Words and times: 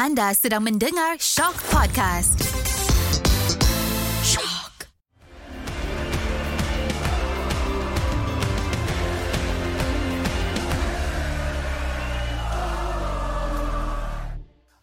Anda 0.00 0.32
sedang 0.32 0.64
mendengar 0.64 1.20
Shock 1.20 1.60
Podcast. 1.68 2.40
Shock. 4.24 4.88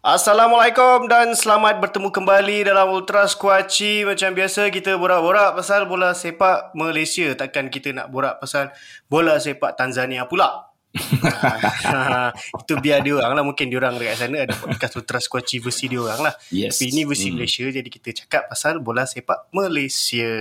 Assalamualaikum 0.06 1.10
dan 1.10 1.34
selamat 1.34 1.82
bertemu 1.82 2.14
kembali 2.14 2.70
dalam 2.70 2.86
Ultra 2.94 3.26
Squatchy 3.26 4.06
Macam 4.06 4.38
biasa 4.38 4.70
kita 4.70 5.02
borak-borak 5.02 5.58
pasal 5.58 5.90
bola 5.90 6.14
sepak 6.14 6.78
Malaysia 6.78 7.34
Takkan 7.34 7.74
kita 7.74 7.90
nak 7.90 8.14
borak 8.14 8.38
pasal 8.38 8.70
bola 9.10 9.42
sepak 9.42 9.74
Tanzania 9.74 10.30
pula 10.30 10.67
Itu 12.64 12.74
biar 12.78 13.02
dia 13.02 13.14
orang 13.16 13.34
lah 13.34 13.44
Mungkin 13.44 13.68
dia 13.68 13.78
orang 13.78 13.96
dekat 13.96 14.18
sana 14.18 14.38
ada 14.44 14.56
podcast 14.56 14.94
Ultra 14.96 15.20
Squatchy 15.20 15.58
versi 15.58 15.86
dia 15.86 16.00
orang 16.00 16.20
lah 16.26 16.34
Yes. 16.50 16.78
Tapi 16.78 16.90
ini 16.90 17.02
versi 17.04 17.28
Hmm. 17.28 17.36
Malaysia 17.38 17.66
Jadi 17.68 17.90
kita 17.90 18.10
cakap 18.16 18.42
pasal 18.48 18.80
bola 18.80 19.04
sepak 19.04 19.52
Malaysia 19.52 20.32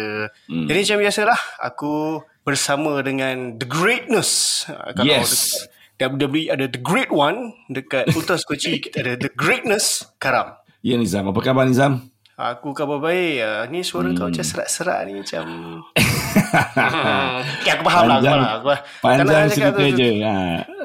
Hmm. 0.46 0.64
Jadi 0.64 0.78
macam 0.82 0.98
biasalah 1.02 1.38
Aku 1.64 1.92
bersama 2.40 3.02
dengan 3.02 3.54
The 3.54 3.66
Greatness 3.66 4.30
Ah, 4.68 4.92
Kalau 4.92 5.06
Yes. 5.09 5.66
WWE 5.96 6.52
ada 6.52 6.66
The 6.66 6.78
Great 6.78 7.09
One 7.09 7.56
Dekat 7.66 8.12
Ultra 8.12 8.37
Squatchy 8.37 8.80
kita 8.80 9.01
ada 9.01 9.12
The 9.16 9.32
Greatness 9.32 10.09
Karam 10.16 10.56
Ya 10.80 10.95
Nizam, 10.95 11.26
apa 11.26 11.40
khabar 11.40 11.66
Nizam? 11.66 12.06
Aku 12.37 12.70
khabar 12.70 13.01
baik 13.01 13.37
uh, 13.40 13.65
Ni 13.66 13.80
suara 13.80 14.12
hmm. 14.12 14.16
kau 14.16 14.28
macam 14.28 14.45
serak-serak 14.45 14.98
ni 15.04 15.18
Macam 15.18 15.42
hmm. 15.42 15.80
okay, 17.60 17.70
Aku 17.77 17.82
faham 17.86 18.05
lah 18.09 18.18
Aku 18.18 18.27
faham 18.27 18.41
lah 18.41 18.52
aku, 18.59 18.70
panjang 19.02 19.48
cakap 19.50 19.50
cerita 19.52 19.82
tu- 19.82 19.98
je. 19.98 20.10
Ha. 20.23 20.34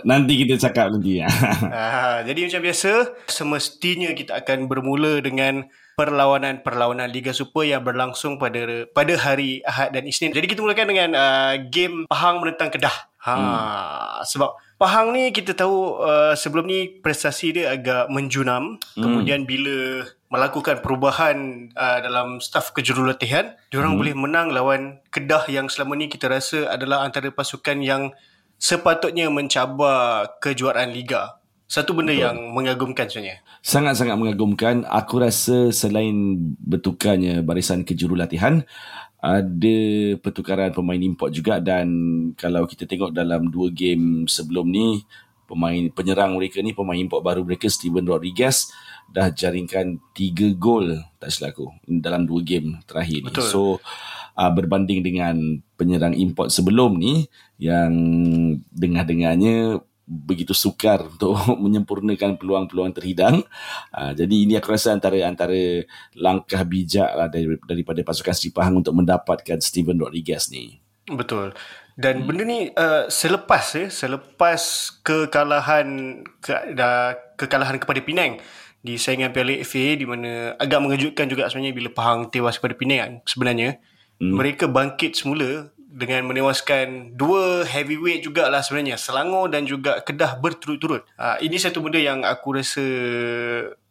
Nanti 0.01 0.33
kita 0.45 0.53
cakap 0.57 0.85
nanti. 0.93 1.11
Ha. 1.21 1.29
Ah, 1.81 2.17
Jadi 2.25 2.39
macam 2.49 2.61
biasa 2.65 2.91
Semestinya 3.29 4.09
kita 4.13 4.41
akan 4.41 4.65
bermula 4.65 5.21
dengan 5.21 5.67
Perlawanan-perlawanan 5.99 7.11
Liga 7.11 7.35
Super 7.35 7.67
yang 7.67 7.83
berlangsung 7.83 8.39
pada 8.41 8.87
pada 8.89 9.13
hari 9.21 9.61
Ahad 9.67 9.93
dan 9.93 10.07
Isnin. 10.07 10.33
Jadi 10.33 10.47
kita 10.49 10.63
mulakan 10.63 10.87
dengan 10.87 11.09
uh, 11.13 11.53
game 11.69 12.09
Pahang 12.09 12.41
menentang 12.41 12.71
Kedah. 12.73 13.11
Ha, 13.21 13.33
hmm. 13.37 14.25
sebab 14.25 14.55
Pahang 14.81 15.13
ni 15.13 15.29
kita 15.29 15.53
tahu 15.53 16.01
uh, 16.01 16.33
sebelum 16.33 16.65
ni 16.65 16.89
prestasi 16.89 17.53
dia 17.53 17.75
agak 17.75 18.09
menjunam. 18.09 18.81
Hmm. 18.97 19.03
Kemudian 19.03 19.45
bila 19.45 20.09
melakukan 20.31 20.79
perubahan 20.79 21.69
uh, 21.75 21.99
dalam 21.99 22.39
staf 22.39 22.71
kejurulatihan, 22.71 23.59
diorang 23.67 23.99
hmm. 23.99 23.99
boleh 23.99 24.15
menang 24.15 24.47
lawan 24.55 25.03
Kedah 25.11 25.45
yang 25.51 25.67
selama 25.67 25.99
ni 25.99 26.07
kita 26.07 26.31
rasa 26.31 26.71
adalah 26.71 27.03
antara 27.03 27.27
pasukan 27.35 27.83
yang 27.83 28.15
sepatutnya 28.55 29.27
mencabar 29.27 30.39
kejuaraan 30.39 30.95
liga. 30.95 31.35
Satu 31.67 31.95
benda 31.95 32.11
Betul. 32.11 32.23
yang 32.23 32.37
mengagumkan 32.51 33.07
sebenarnya. 33.07 33.43
Sangat-sangat 33.63 34.15
mengagumkan. 34.19 34.83
Aku 34.87 35.23
rasa 35.23 35.71
selain 35.71 36.35
bertukarnya 36.59 37.43
barisan 37.43 37.87
kejurulatihan, 37.87 38.63
ada 39.21 39.77
pertukaran 40.19 40.75
pemain 40.75 40.99
import 40.99 41.31
juga 41.31 41.63
dan 41.63 41.87
kalau 42.35 42.67
kita 42.67 42.89
tengok 42.89 43.15
dalam 43.15 43.47
dua 43.47 43.71
game 43.71 44.27
sebelum 44.27 44.67
ni, 44.67 45.03
pemain 45.47 45.87
penyerang 45.91 46.35
mereka 46.35 46.59
ni, 46.59 46.75
pemain 46.75 46.99
import 46.99 47.23
baru 47.23 47.43
mereka, 47.43 47.71
Steven 47.71 48.03
Rodriguez, 48.03 48.71
dah 49.11 49.27
jaringkan 49.29 49.99
tiga 50.15 50.55
gol 50.55 50.95
tak 51.19 51.29
silap 51.29 51.53
aku 51.53 51.67
dalam 51.85 52.23
dua 52.25 52.41
game 52.41 52.79
terakhir 52.87 53.27
Betul. 53.27 53.43
ni. 53.43 53.51
So, 53.51 53.61
uh, 54.39 54.51
berbanding 54.51 55.03
dengan 55.03 55.61
penyerang 55.75 56.15
import 56.15 56.49
sebelum 56.49 56.97
ni 56.97 57.27
yang 57.59 57.93
dengar-dengarnya 58.71 59.83
begitu 60.11 60.51
sukar 60.51 61.05
untuk 61.11 61.37
menyempurnakan 61.59 62.35
peluang-peluang 62.35 62.91
terhidang. 62.95 63.45
Uh, 63.93 64.11
jadi 64.15 64.35
ini 64.35 64.53
aku 64.57 64.73
rasa 64.73 64.95
antara 64.95 65.19
antara 65.23 65.85
langkah 66.17 66.63
bijak 66.65 67.11
lah 67.13 67.27
dari, 67.29 67.55
daripada 67.67 68.01
pasukan 68.01 68.35
Sri 68.35 68.49
Pahang 68.49 68.81
untuk 68.81 68.95
mendapatkan 68.97 69.59
Steven 69.61 69.99
Rodriguez 69.99 70.49
ni. 70.49 70.81
Betul. 71.05 71.53
Dan 71.99 72.23
hmm. 72.23 72.27
benda 72.27 72.43
ni 72.47 72.59
uh, 72.71 73.05
selepas 73.11 73.63
ya, 73.75 73.85
selepas 73.91 74.61
kekalahan 75.03 76.21
ke, 76.39 76.73
dah, 76.73 77.13
kekalahan 77.35 77.77
kepada 77.77 77.99
Penang 77.99 78.39
di 78.81 78.97
saingan 78.97 79.29
Piala 79.29 79.61
FA 79.61 79.93
di 79.93 80.05
mana 80.09 80.57
agak 80.57 80.81
mengejutkan 80.81 81.29
juga 81.29 81.45
sebenarnya 81.47 81.73
bila 81.77 81.89
Pahang 81.93 82.33
tewas 82.33 82.57
kepada 82.57 82.73
Penang 82.73 83.21
sebenarnya. 83.29 83.77
Hmm. 84.17 84.37
Mereka 84.37 84.69
bangkit 84.69 85.17
semula 85.17 85.69
dengan 85.91 86.23
menewaskan 86.25 87.13
dua 87.19 87.67
heavyweight 87.67 88.23
jugalah 88.25 88.63
sebenarnya 88.63 88.95
Selangor 88.95 89.51
dan 89.51 89.67
juga 89.69 90.01
Kedah 90.01 90.39
berturut-turut. 90.39 91.05
Uh, 91.19 91.37
ini 91.43 91.61
satu 91.61 91.83
benda 91.83 92.01
yang 92.01 92.25
aku 92.25 92.57
rasa 92.57 92.85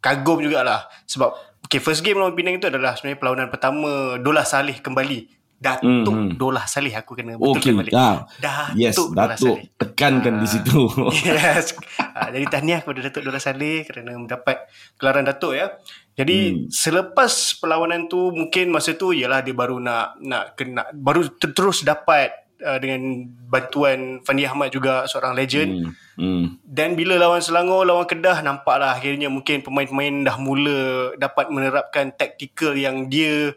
kagum 0.01 0.43
jugalah 0.43 0.91
sebab 1.07 1.37
okay, 1.63 1.79
first 1.79 2.03
game 2.03 2.19
lawan 2.19 2.35
Penang 2.35 2.59
itu 2.59 2.67
adalah 2.67 2.99
sebenarnya 2.99 3.19
perlawanan 3.23 3.49
pertama 3.53 4.19
Dolah 4.19 4.47
Saleh 4.49 4.83
kembali. 4.83 5.40
Datuk 5.61 5.93
mm-hmm. 5.93 6.41
Dolah 6.41 6.65
Saleh 6.65 6.97
aku 6.97 7.13
kena 7.13 7.37
betulkan 7.37 7.61
Okey. 7.61 7.73
balik. 7.77 7.93
Ah. 7.93 8.25
Datuk 8.41 8.81
Yes, 8.81 8.97
Dolah 8.97 9.37
Datuk 9.37 9.57
Saleh. 9.61 9.77
tekankan 9.77 10.35
di 10.41 10.47
Ah. 10.49 10.53
situ. 10.57 10.81
Yes. 11.29 11.67
Ha, 12.01 12.33
jadi 12.33 12.47
tahniah 12.49 12.81
kepada 12.81 13.01
Datuk 13.05 13.23
Dola 13.29 13.37
Saleh 13.37 13.85
kerana 13.85 14.17
mendapat 14.17 14.57
gelaran 14.97 15.29
Datuk 15.29 15.53
ya. 15.53 15.77
Jadi 16.17 16.39
hmm. 16.65 16.73
selepas 16.73 17.61
perlawanan 17.61 18.09
tu 18.09 18.33
mungkin 18.33 18.73
masa 18.73 18.97
tu 18.97 19.13
ialah 19.13 19.45
dia 19.45 19.53
baru 19.53 19.77
nak 19.77 20.17
nak 20.25 20.57
kena 20.57 20.89
baru 20.97 21.29
ter- 21.29 21.53
terus 21.53 21.85
dapat 21.85 22.33
uh, 22.61 22.81
dengan 22.81 23.25
bantuan 23.49 24.25
Fandi 24.25 24.49
Ahmad 24.49 24.73
juga 24.73 25.05
seorang 25.05 25.37
legend. 25.37 25.71
Hmm. 25.85 25.93
Hmm. 26.17 26.45
Dan 26.65 26.97
bila 26.97 27.21
lawan 27.21 27.41
Selangor, 27.41 27.85
lawan 27.85 28.05
Kedah 28.05 28.41
nampaklah 28.41 28.97
akhirnya 28.97 29.29
mungkin 29.29 29.61
pemain-pemain 29.61 30.25
dah 30.25 30.37
mula 30.41 30.81
dapat 31.17 31.49
menerapkan 31.49 32.13
taktikal 32.13 32.73
yang 32.73 33.09
dia 33.09 33.53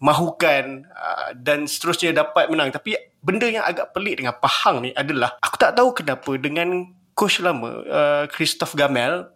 mahukan 0.00 0.88
uh, 0.90 1.30
dan 1.36 1.68
seterusnya 1.68 2.16
dapat 2.16 2.48
menang. 2.48 2.72
Tapi 2.72 2.96
benda 3.20 3.46
yang 3.46 3.62
agak 3.62 3.92
pelik 3.92 4.24
dengan 4.24 4.34
Pahang 4.40 4.88
ni 4.88 4.90
adalah 4.96 5.36
aku 5.44 5.56
tak 5.60 5.76
tahu 5.76 5.92
kenapa 5.92 6.40
dengan 6.40 6.88
coach 7.12 7.44
lama 7.44 7.84
uh, 7.84 8.24
Christoph 8.32 8.72
Gamel 8.72 9.28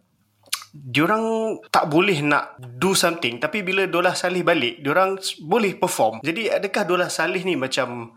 diorang 0.74 1.56
tak 1.70 1.86
boleh 1.86 2.18
nak 2.24 2.58
do 2.58 2.96
something. 2.96 3.38
Tapi 3.38 3.62
bila 3.62 3.86
Dolah 3.86 4.16
Salih 4.16 4.42
balik 4.42 4.82
diorang 4.82 5.20
boleh 5.44 5.78
perform. 5.78 6.18
Jadi 6.24 6.50
adakah 6.50 6.82
Dolah 6.82 7.12
Salih 7.12 7.46
ni 7.46 7.54
macam 7.54 8.16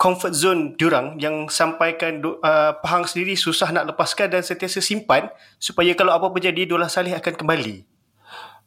comfort 0.00 0.34
zone 0.34 0.74
diorang 0.74 1.14
yang 1.22 1.46
sampaikan 1.46 2.18
uh, 2.24 2.74
Pahang 2.82 3.06
sendiri 3.06 3.38
susah 3.38 3.70
nak 3.70 3.94
lepaskan 3.94 4.34
dan 4.34 4.42
sentiasa 4.42 4.82
simpan 4.82 5.30
supaya 5.62 5.94
kalau 5.94 6.10
apa-apa 6.10 6.42
jadi 6.42 6.66
Dolah 6.66 6.90
Salih 6.90 7.14
akan 7.14 7.38
kembali 7.38 7.91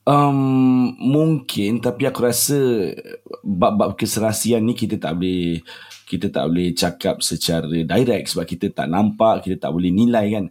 Um, 0.06 0.94
mungkin 1.02 1.82
tapi 1.82 2.06
aku 2.06 2.30
rasa 2.30 2.94
bab-bab 3.42 3.98
keserasian 3.98 4.62
ni 4.62 4.78
kita 4.78 5.02
tak 5.02 5.18
boleh 5.18 5.66
kita 6.06 6.30
tak 6.30 6.46
boleh 6.46 6.78
cakap 6.78 7.26
secara 7.26 7.66
direct 7.66 8.30
sebab 8.30 8.46
kita 8.46 8.70
tak 8.70 8.86
nampak, 8.86 9.50
kita 9.50 9.58
tak 9.58 9.74
boleh 9.74 9.90
nilai 9.90 10.26
kan. 10.30 10.46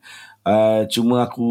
Uh, 0.45 0.83
cuma 0.91 1.25
aku 1.25 1.49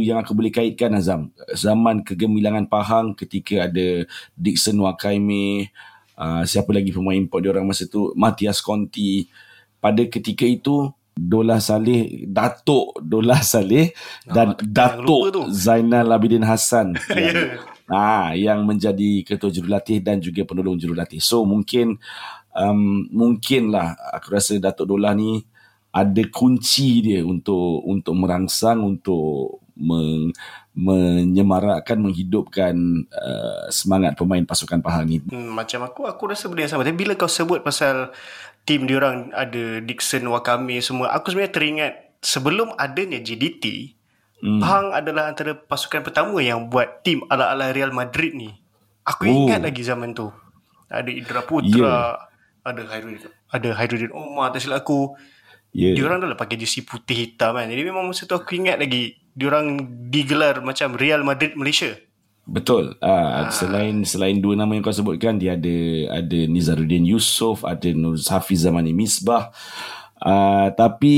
yang 0.00 0.22
aku 0.22 0.32
boleh 0.32 0.54
kaitkan 0.54 0.94
Azam. 0.94 1.34
Zaman 1.52 2.06
kegemilangan 2.06 2.70
Pahang 2.70 3.12
ketika 3.18 3.66
ada 3.66 4.06
Dixon 4.38 4.78
Wakaime 4.80 5.68
uh, 6.14 6.46
siapa 6.46 6.70
lagi 6.70 6.94
pemain 6.94 7.18
import 7.18 7.42
dia 7.42 7.50
orang 7.50 7.66
masa 7.66 7.90
tu? 7.90 8.14
Matias 8.14 8.62
Conti. 8.62 9.26
Pada 9.82 10.06
ketika 10.06 10.46
itu 10.46 10.92
Dolah 11.16 11.58
Saleh 11.60 12.24
Datuk 12.26 12.98
Dolah 13.02 13.42
Saleh 13.42 13.92
dan 14.24 14.54
yang 14.56 15.02
lupa 15.02 15.04
tu. 15.04 15.16
Datuk 15.30 15.46
Zainal 15.52 16.08
Abidin 16.10 16.46
Hassan 16.46 16.94
Ya. 17.10 17.30
yang, 17.30 17.38
ah, 17.90 18.28
yang 18.38 18.58
menjadi 18.62 19.26
ketua 19.26 19.50
jurulatih 19.50 19.98
dan 19.98 20.22
juga 20.22 20.46
penolong 20.46 20.78
jurulatih. 20.78 21.18
So 21.18 21.42
mungkin 21.42 21.98
um, 22.54 23.10
mungkinlah 23.10 23.98
aku 24.14 24.38
rasa 24.38 24.56
Datuk 24.62 24.86
Dolah 24.94 25.12
ni 25.14 25.42
ada 25.90 26.22
kunci 26.30 27.02
dia 27.02 27.26
untuk 27.26 27.82
untuk 27.82 28.14
merangsang 28.14 28.78
untuk 28.86 29.58
meng, 29.74 30.30
menyemarakkan 30.70 31.98
menghidupkan 31.98 32.74
uh, 33.10 33.66
semangat 33.74 34.14
pemain 34.14 34.46
pasukan 34.46 34.78
Pahang 34.78 35.10
ni. 35.10 35.18
Hmm, 35.18 35.50
macam 35.50 35.82
aku 35.82 36.06
aku 36.06 36.30
rasa 36.30 36.46
benda 36.46 36.62
yang 36.62 36.72
sama. 36.78 36.86
Tapi 36.86 36.94
bila 36.94 37.18
kau 37.18 37.26
sebut 37.26 37.66
pasal 37.66 38.14
tim 38.64 38.84
diorang 38.84 39.32
ada 39.32 39.80
Dixon, 39.80 40.26
Wakame 40.26 40.78
semua, 40.80 41.10
aku 41.10 41.32
sebenarnya 41.32 41.54
teringat 41.54 41.92
sebelum 42.20 42.76
adanya 42.76 43.18
JDT, 43.18 43.96
hmm. 44.40 44.60
Pahang 44.60 44.92
adalah 44.92 45.28
antara 45.28 45.56
pasukan 45.56 46.04
pertama 46.04 46.38
yang 46.40 46.68
buat 46.68 47.02
tim 47.02 47.24
ala-ala 47.28 47.72
Real 47.72 47.90
Madrid 47.90 48.32
ni. 48.32 48.52
Aku 49.04 49.26
Oh. 49.26 49.48
ingat 49.48 49.64
lagi 49.64 49.80
zaman 49.82 50.12
tu. 50.12 50.28
Ada 50.90 51.08
Indra 51.08 51.40
Putra, 51.42 52.18
ada 52.60 52.80
Hairuddin, 52.92 53.30
ada 53.48 53.68
Hairuddin 53.74 54.12
Omar 54.12 54.50
tak 54.50 54.60
silap 54.60 54.82
aku. 54.82 55.14
Ya. 55.70 55.94
Diorang 55.94 56.18
dah 56.18 56.26
lah 56.26 56.34
pakai 56.34 56.58
jersey 56.58 56.82
putih 56.82 57.14
hitam 57.14 57.54
kan. 57.54 57.70
Jadi 57.70 57.82
memang 57.86 58.02
masa 58.02 58.26
tu 58.26 58.34
aku 58.34 58.58
ingat 58.58 58.74
lagi 58.76 59.14
diorang 59.32 59.78
digelar 60.10 60.58
macam 60.60 60.98
Real 60.98 61.22
Madrid 61.22 61.54
Malaysia. 61.54 61.94
Betul. 62.48 62.98
Ah, 62.98 63.48
selain 63.52 64.02
selain 64.02 64.40
dua 64.42 64.58
nama 64.58 64.72
yang 64.74 64.82
kau 64.82 64.94
sebutkan 64.94 65.38
dia 65.38 65.54
ada 65.54 65.76
ada 66.18 66.38
Nizaruddin 66.50 67.06
Yusof, 67.06 67.62
ada 67.62 67.92
Nur 67.94 68.18
Hafiz 68.18 68.66
Zamani 68.66 68.90
Misbah, 68.90 69.54
Uh, 70.20 70.68
tapi 70.76 71.16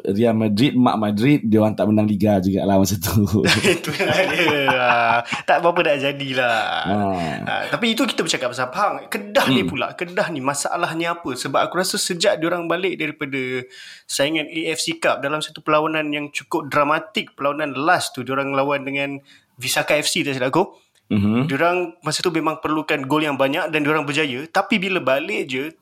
Real 0.00 0.32
Madrid, 0.32 0.72
Mak 0.72 0.96
Madrid, 0.96 1.44
dia 1.44 1.60
orang 1.60 1.76
tak 1.76 1.92
menang 1.92 2.08
Liga 2.08 2.40
juga 2.40 2.64
lah 2.64 2.80
masa 2.80 2.96
tu. 2.96 3.20
Itulah 3.76 4.16
dia. 4.32 4.64
Ah, 4.72 5.20
tak 5.44 5.60
apa-apa 5.60 5.92
dah 5.92 5.96
jadilah. 6.00 6.64
Ah. 6.88 7.36
Ah, 7.44 7.62
tapi 7.68 7.92
itu 7.92 8.08
kita 8.08 8.24
bercakap 8.24 8.48
pasal 8.48 8.72
Pahang. 8.72 9.12
Kedah 9.12 9.44
ni 9.52 9.60
pula. 9.68 9.92
Kedah 9.92 10.32
ni 10.32 10.40
masalahnya 10.40 11.20
apa? 11.20 11.36
Sebab 11.36 11.60
aku 11.68 11.84
rasa 11.84 12.00
sejak 12.00 12.40
diorang 12.40 12.64
balik 12.64 12.96
daripada 12.96 13.60
saingan 14.08 14.48
AFC 14.48 14.96
Cup 14.96 15.20
dalam 15.20 15.44
satu 15.44 15.60
perlawanan 15.60 16.08
yang 16.08 16.32
cukup 16.32 16.72
dramatik. 16.72 17.36
Perlawanan 17.36 17.76
last 17.76 18.16
tu. 18.16 18.24
Diorang 18.24 18.56
lawan 18.56 18.88
dengan 18.88 19.20
Visaka 19.60 20.00
FC 20.00 20.24
tak 20.24 20.40
silap 20.40 20.56
aku. 20.56 20.72
Mm-hmm. 21.12 21.40
Diorang 21.50 21.78
masa 22.00 22.24
tu 22.24 22.32
memang 22.32 22.62
perlukan 22.64 23.04
gol 23.04 23.26
yang 23.26 23.36
banyak 23.36 23.68
dan 23.68 23.84
diorang 23.84 24.08
berjaya. 24.08 24.46
Tapi 24.48 24.80
bila 24.80 25.04
balik 25.04 25.42
je, 25.52 25.76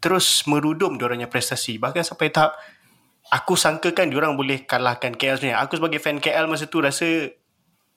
terus 0.00 0.46
merudum 0.48 0.96
diorangnya 0.96 1.28
prestasi. 1.28 1.76
Bahkan 1.76 2.06
sampai 2.06 2.32
tahap 2.32 2.56
aku 3.28 3.58
sangkakan 3.58 4.08
diorang 4.08 4.38
boleh 4.38 4.64
kalahkan 4.64 5.12
KL 5.12 5.36
sebenarnya. 5.36 5.60
Aku 5.66 5.76
sebagai 5.76 6.00
fan 6.00 6.22
KL 6.22 6.48
masa 6.48 6.64
tu 6.64 6.80
rasa 6.80 7.06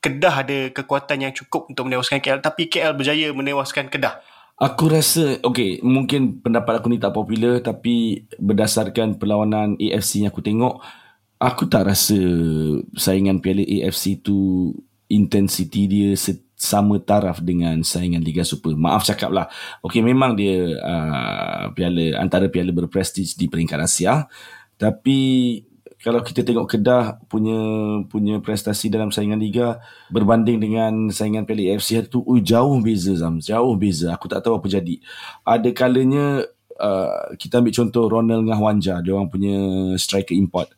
Kedah 0.02 0.42
ada 0.42 0.74
kekuatan 0.74 1.30
yang 1.30 1.30
cukup 1.30 1.70
untuk 1.70 1.86
menewaskan 1.86 2.18
KL. 2.26 2.42
Tapi 2.42 2.66
KL 2.66 2.98
berjaya 2.98 3.30
menewaskan 3.38 3.86
Kedah. 3.86 4.18
Aku 4.58 4.90
rasa, 4.90 5.38
okay, 5.46 5.78
mungkin 5.86 6.42
pendapat 6.42 6.82
aku 6.82 6.90
ni 6.90 6.98
tak 6.98 7.14
popular 7.14 7.62
tapi 7.62 8.26
berdasarkan 8.38 9.18
perlawanan 9.18 9.74
AFC 9.78 10.22
yang 10.22 10.34
aku 10.34 10.42
tengok, 10.42 10.82
aku 11.42 11.66
tak 11.66 11.90
rasa 11.90 12.18
saingan 12.94 13.42
Piala 13.42 13.66
AFC 13.66 14.22
tu 14.22 14.70
intensity 15.12 15.92
dia 15.92 16.10
se- 16.16 16.48
sama 16.56 17.02
taraf 17.02 17.42
dengan 17.42 17.82
saingan 17.82 18.22
Liga 18.22 18.46
Super. 18.46 18.78
Maaf 18.78 19.04
cakap 19.04 19.34
lah. 19.34 19.50
Okay, 19.82 20.00
memang 20.06 20.38
dia 20.38 20.78
uh, 20.78 21.74
piala 21.74 22.22
antara 22.22 22.48
piala 22.48 22.70
berprestij 22.70 23.34
di 23.34 23.50
peringkat 23.50 23.82
Asia. 23.82 24.30
Tapi 24.78 25.20
kalau 26.02 26.26
kita 26.26 26.42
tengok 26.42 26.66
Kedah 26.66 27.22
punya 27.30 27.58
punya 28.10 28.42
prestasi 28.42 28.90
dalam 28.90 29.14
saingan 29.14 29.38
liga 29.38 29.78
berbanding 30.10 30.58
dengan 30.58 31.14
saingan 31.14 31.46
Piala 31.46 31.78
AFC 31.78 32.02
hari 32.02 32.10
tu 32.10 32.26
ui, 32.26 32.42
jauh 32.42 32.74
beza 32.82 33.14
Zam 33.14 33.38
jauh 33.38 33.78
beza 33.78 34.10
aku 34.18 34.26
tak 34.26 34.42
tahu 34.42 34.58
apa 34.58 34.66
jadi 34.66 34.98
ada 35.46 35.70
kalanya 35.70 36.42
uh, 36.82 37.38
kita 37.38 37.62
ambil 37.62 37.74
contoh 37.78 38.04
Ronald 38.10 38.50
Ngahwanja 38.50 39.06
dia 39.06 39.14
orang 39.14 39.30
punya 39.30 39.56
striker 40.02 40.34
import 40.34 40.74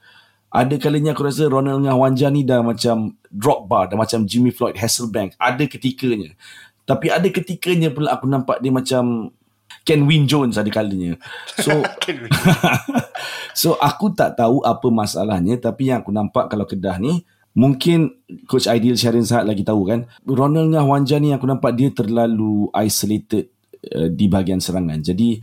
ada 0.53 0.77
kalanya 0.77 1.17
aku 1.17 1.25
rasa 1.25 1.49
Ronald 1.49 1.81
Ngahwanja 1.81 2.29
ni 2.29 2.45
dah 2.45 2.61
macam 2.61 3.17
Drogba 3.33 3.89
dah 3.89 3.97
macam 3.97 4.29
Jimmy 4.29 4.53
Floyd 4.53 4.77
Hasselbank 4.77 5.33
ada 5.41 5.65
ketikanya. 5.65 6.37
Tapi 6.85 7.09
ada 7.09 7.25
ketikanya 7.25 7.89
pula 7.89 8.13
aku 8.13 8.29
nampak 8.29 8.61
dia 8.61 8.69
macam 8.69 9.33
Ken 9.81 10.05
Win 10.05 10.29
Jones 10.29 10.61
ada 10.61 10.69
kalanya. 10.69 11.17
So 11.57 11.81
so 13.61 13.81
aku 13.81 14.13
tak 14.13 14.37
tahu 14.37 14.61
apa 14.61 14.85
masalahnya 14.93 15.57
tapi 15.57 15.89
yang 15.89 16.05
aku 16.05 16.13
nampak 16.13 16.53
kalau 16.53 16.69
Kedah 16.69 17.01
ni 17.01 17.25
mungkin 17.57 18.13
coach 18.45 18.69
Aidil 18.69 18.93
Syahrin 18.93 19.25
Sahat 19.25 19.49
lagi 19.49 19.65
tahu 19.65 19.89
kan? 19.89 20.05
Ronald 20.21 20.69
Ngahwanja 20.69 21.17
ni 21.17 21.33
aku 21.33 21.49
nampak 21.49 21.73
dia 21.73 21.89
terlalu 21.89 22.69
isolated 22.77 23.49
uh, 23.89 24.05
di 24.05 24.29
bahagian 24.29 24.61
serangan. 24.61 25.01
Jadi 25.01 25.41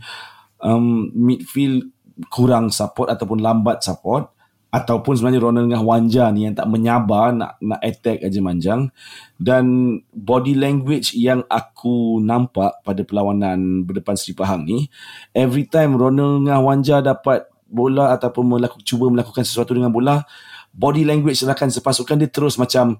um, 0.63 1.11
midfield 1.11 1.91
kurang 2.31 2.71
support 2.71 3.11
ataupun 3.11 3.43
lambat 3.43 3.83
support 3.83 4.31
ataupun 4.71 5.19
sebenarnya 5.19 5.43
Ronald 5.43 5.67
Ngahwanja 5.67 6.31
ni 6.31 6.47
yang 6.47 6.55
tak 6.55 6.71
menyabar 6.71 7.35
nak 7.35 7.59
nak 7.59 7.83
attack 7.83 8.23
aja 8.23 8.39
manjang. 8.39 8.87
Dan 9.35 9.97
body 10.15 10.55
language 10.55 11.13
yang 11.13 11.43
aku 11.51 12.23
nampak 12.23 12.79
pada 12.87 13.03
perlawanan 13.03 13.83
berdepan 13.83 14.15
Seri 14.15 14.33
Pahang 14.33 14.63
ni 14.63 14.87
every 15.35 15.67
time 15.67 15.99
Ronald 15.99 16.47
Ngahwanja 16.47 17.03
dapat 17.03 17.51
bola 17.71 18.11
ataupun 18.15 18.57
melaku, 18.57 18.83
cuba 18.83 19.07
melakukan 19.07 19.47
sesuatu 19.47 19.71
dengan 19.71 19.91
bola 19.91 20.27
body 20.75 21.03
language 21.07 21.43
rakan 21.43 21.71
sepasukan 21.71 22.15
dia 22.19 22.31
terus 22.31 22.55
macam 22.55 22.99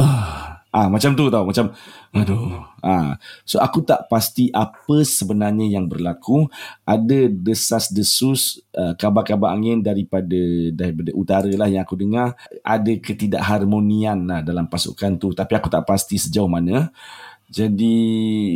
uh, 0.00 0.57
Ah 0.68 0.92
macam 0.92 1.16
tu 1.16 1.32
tau 1.32 1.48
macam 1.48 1.72
aduh. 2.12 2.60
Ah 2.84 3.16
so 3.48 3.56
aku 3.56 3.80
tak 3.88 4.04
pasti 4.12 4.52
apa 4.52 5.00
sebenarnya 5.00 5.64
yang 5.64 5.88
berlaku. 5.88 6.44
Ada 6.84 7.32
desas-desus 7.32 8.60
uh, 8.76 8.92
kabar-kabar 9.00 9.56
angin 9.56 9.80
daripada 9.80 10.36
daripada 10.76 11.10
utara 11.16 11.48
lah 11.48 11.72
yang 11.72 11.88
aku 11.88 11.96
dengar 11.96 12.36
ada 12.60 12.92
ketidakharmonian 13.00 14.28
lah 14.28 14.40
dalam 14.44 14.68
pasukan 14.68 15.16
tu 15.16 15.32
tapi 15.32 15.56
aku 15.56 15.72
tak 15.72 15.88
pasti 15.88 16.20
sejauh 16.20 16.50
mana. 16.52 16.92
Jadi 17.48 17.96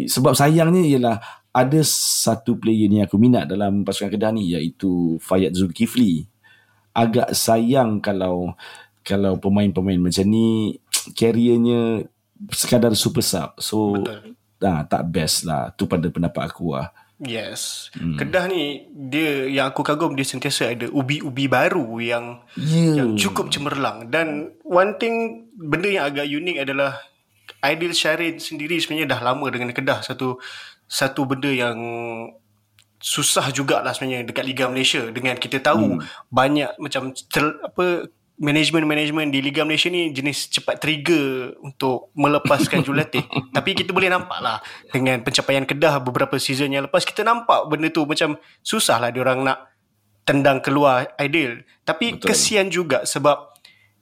sebab 0.04 0.36
sayangnya 0.36 0.84
ialah 0.84 1.16
ada 1.52 1.80
satu 1.84 2.56
player 2.60 2.88
ni 2.88 3.00
aku 3.00 3.16
minat 3.20 3.48
dalam 3.48 3.84
pasukan 3.84 4.12
Kedah 4.12 4.32
ni 4.32 4.52
iaitu 4.52 5.16
Fayad 5.20 5.56
Zulkifli. 5.56 6.28
Agak 6.92 7.32
sayang 7.32 8.04
kalau 8.04 8.52
kalau 9.00 9.36
pemain-pemain 9.40 9.98
macam 9.98 10.24
ni 10.28 10.76
carriernya 11.10 12.06
sekadar 12.50 12.94
super 12.94 13.22
sub. 13.22 13.58
So 13.58 13.98
Betul. 13.98 14.38
ah, 14.62 14.86
tak 14.86 15.10
best 15.10 15.46
lah. 15.46 15.74
Tu 15.74 15.86
pada 15.90 16.06
pendapat 16.06 16.42
aku 16.46 16.78
lah. 16.78 16.94
Yes. 17.22 17.94
Hmm. 17.94 18.18
Kedah 18.18 18.50
ni 18.50 18.90
dia 18.90 19.46
yang 19.46 19.70
aku 19.70 19.86
kagum 19.86 20.18
dia 20.18 20.26
sentiasa 20.26 20.74
ada 20.74 20.90
ubi-ubi 20.90 21.46
baru 21.46 21.86
yang 22.02 22.42
Yeah. 22.58 22.98
yang 22.98 23.10
cukup 23.14 23.54
cemerlang 23.54 24.10
dan 24.10 24.58
one 24.66 24.98
thing 24.98 25.46
benda 25.54 25.86
yang 25.86 26.04
agak 26.10 26.26
unik 26.26 26.66
adalah 26.66 26.98
Aidil 27.62 27.94
Syahrin 27.94 28.42
sendiri 28.42 28.74
sebenarnya 28.82 29.14
dah 29.14 29.20
lama 29.22 29.46
dengan 29.54 29.70
Kedah 29.70 30.02
satu 30.02 30.42
satu 30.90 31.22
benda 31.22 31.46
yang 31.46 31.78
susah 32.98 33.54
jugalah 33.54 33.94
sebenarnya 33.94 34.26
dekat 34.26 34.42
Liga 34.42 34.66
Malaysia 34.66 35.06
dengan 35.14 35.38
kita 35.38 35.62
tahu 35.62 36.02
hmm. 36.02 36.26
banyak 36.26 36.70
macam 36.82 37.14
ter, 37.14 37.44
apa 37.62 38.10
management-management 38.42 39.30
di 39.30 39.38
Liga 39.38 39.62
Malaysia 39.62 39.86
ni 39.86 40.10
jenis 40.10 40.50
cepat 40.50 40.82
trigger 40.82 41.54
untuk 41.62 42.10
melepaskan 42.18 42.82
jurulatih. 42.84 43.22
Tapi 43.54 43.70
kita 43.78 43.94
boleh 43.94 44.10
nampak 44.10 44.42
lah 44.42 44.58
dengan 44.90 45.22
pencapaian 45.22 45.62
Kedah 45.62 46.02
beberapa 46.02 46.34
season 46.42 46.74
yang 46.74 46.90
lepas 46.90 47.06
kita 47.06 47.22
nampak 47.22 47.70
benda 47.70 47.86
tu 47.94 48.02
macam 48.02 48.34
susah 48.66 48.98
lah 48.98 49.14
diorang 49.14 49.46
nak 49.46 49.70
tendang 50.26 50.58
keluar 50.58 51.14
ideal. 51.22 51.62
Tapi 51.86 52.18
Betul. 52.18 52.34
Kesian 52.34 52.66
juga 52.66 53.06
sebab 53.06 53.54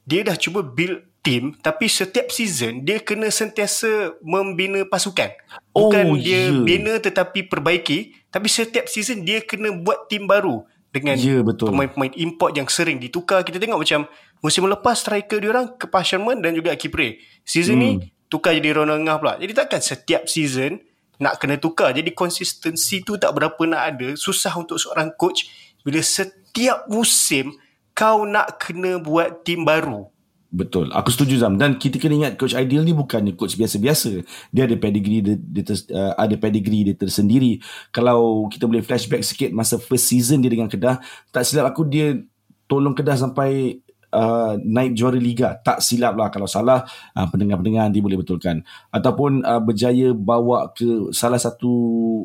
dia 0.09 0.25
dah 0.25 0.41
cuba 0.41 0.65
build 0.65 1.05
team 1.21 1.53
tapi 1.61 1.85
setiap 1.85 2.33
season 2.33 2.81
dia 2.81 2.97
kena 2.97 3.29
sentiasa 3.29 4.17
membina 4.25 4.81
pasukan. 4.89 5.37
Bukan 5.77 6.05
Oh, 6.09 6.17
dia 6.17 6.49
ya. 6.49 6.65
bina 6.65 6.97
tetapi 6.97 7.45
perbaiki 7.45 8.17
tapi 8.33 8.49
setiap 8.49 8.89
season 8.89 9.21
dia 9.21 9.45
kena 9.45 9.69
buat 9.77 10.09
team 10.09 10.25
baru 10.25 10.65
dengan 10.91 11.15
Ya, 11.15 11.41
betul. 11.43 11.71
pemain-pemain 11.71 12.13
import 12.19 12.53
yang 12.55 12.67
sering 12.67 12.99
ditukar. 12.99 13.47
Kita 13.47 13.63
tengok 13.63 13.79
macam 13.83 14.11
musim 14.43 14.67
lepas 14.67 14.99
striker 14.99 15.39
diorang 15.39 15.79
Kepas 15.79 16.05
Sherman 16.15 16.43
dan 16.43 16.55
juga 16.55 16.75
Kipre. 16.75 17.23
Season 17.47 17.79
hmm. 17.79 17.83
ni 17.83 17.91
tukar 18.31 18.55
jadi 18.55 18.75
Ronald 18.83 19.03
Ngah 19.07 19.17
pula. 19.19 19.35
Jadi 19.39 19.53
takkan 19.55 19.83
setiap 19.83 20.27
season 20.27 20.83
nak 21.23 21.39
kena 21.39 21.61
tukar. 21.63 21.95
Jadi 21.95 22.11
konsistensi 22.11 23.03
tu 23.07 23.15
tak 23.21 23.31
berapa 23.35 23.61
nak 23.67 23.83
ada. 23.95 24.09
Susah 24.19 24.51
untuk 24.59 24.79
seorang 24.83 25.15
coach 25.15 25.47
bila 25.87 26.03
setiap 26.03 26.91
musim 26.91 27.55
kau 27.95 28.27
nak 28.27 28.59
kena 28.59 28.99
buat 28.99 29.47
tim 29.47 29.63
baru. 29.63 30.09
Betul. 30.51 30.91
Aku 30.91 31.15
setuju 31.15 31.39
Zam. 31.39 31.55
Dan 31.55 31.79
kita 31.79 32.03
kena 32.03 32.27
ingat 32.27 32.35
Coach 32.35 32.59
Ideal 32.59 32.83
ni 32.83 32.91
bukan 32.91 33.23
coach 33.39 33.55
biasa-biasa. 33.55 34.27
Dia 34.51 34.67
ada 34.67 34.75
pedigree 34.75 35.23
dia, 35.23 35.39
dia 35.39 35.63
ter, 35.63 35.79
uh, 35.95 36.19
ada 36.19 36.35
pedigree 36.35 36.91
dia 36.91 36.95
tersendiri. 36.99 37.63
Kalau 37.95 38.51
kita 38.51 38.67
boleh 38.67 38.83
flashback 38.83 39.23
sikit 39.23 39.55
masa 39.55 39.79
first 39.79 40.11
season 40.11 40.43
dia 40.43 40.51
dengan 40.51 40.67
Kedah, 40.67 40.99
tak 41.31 41.47
silap 41.47 41.71
aku 41.71 41.87
dia 41.87 42.19
tolong 42.67 42.99
Kedah 42.99 43.15
sampai 43.15 43.79
uh, 44.11 44.59
naik 44.59 44.99
juara 44.99 45.15
liga. 45.15 45.55
Tak 45.63 45.79
silap 45.87 46.19
lah 46.19 46.35
kalau 46.35 46.51
salah 46.51 46.83
uh, 47.15 47.27
pendengar-pendengar 47.31 47.87
nanti 47.87 48.03
boleh 48.03 48.19
betulkan. 48.19 48.67
Ataupun 48.91 49.47
uh, 49.47 49.63
berjaya 49.63 50.11
bawa 50.11 50.75
ke 50.75 51.15
salah 51.15 51.39
satu 51.39 51.71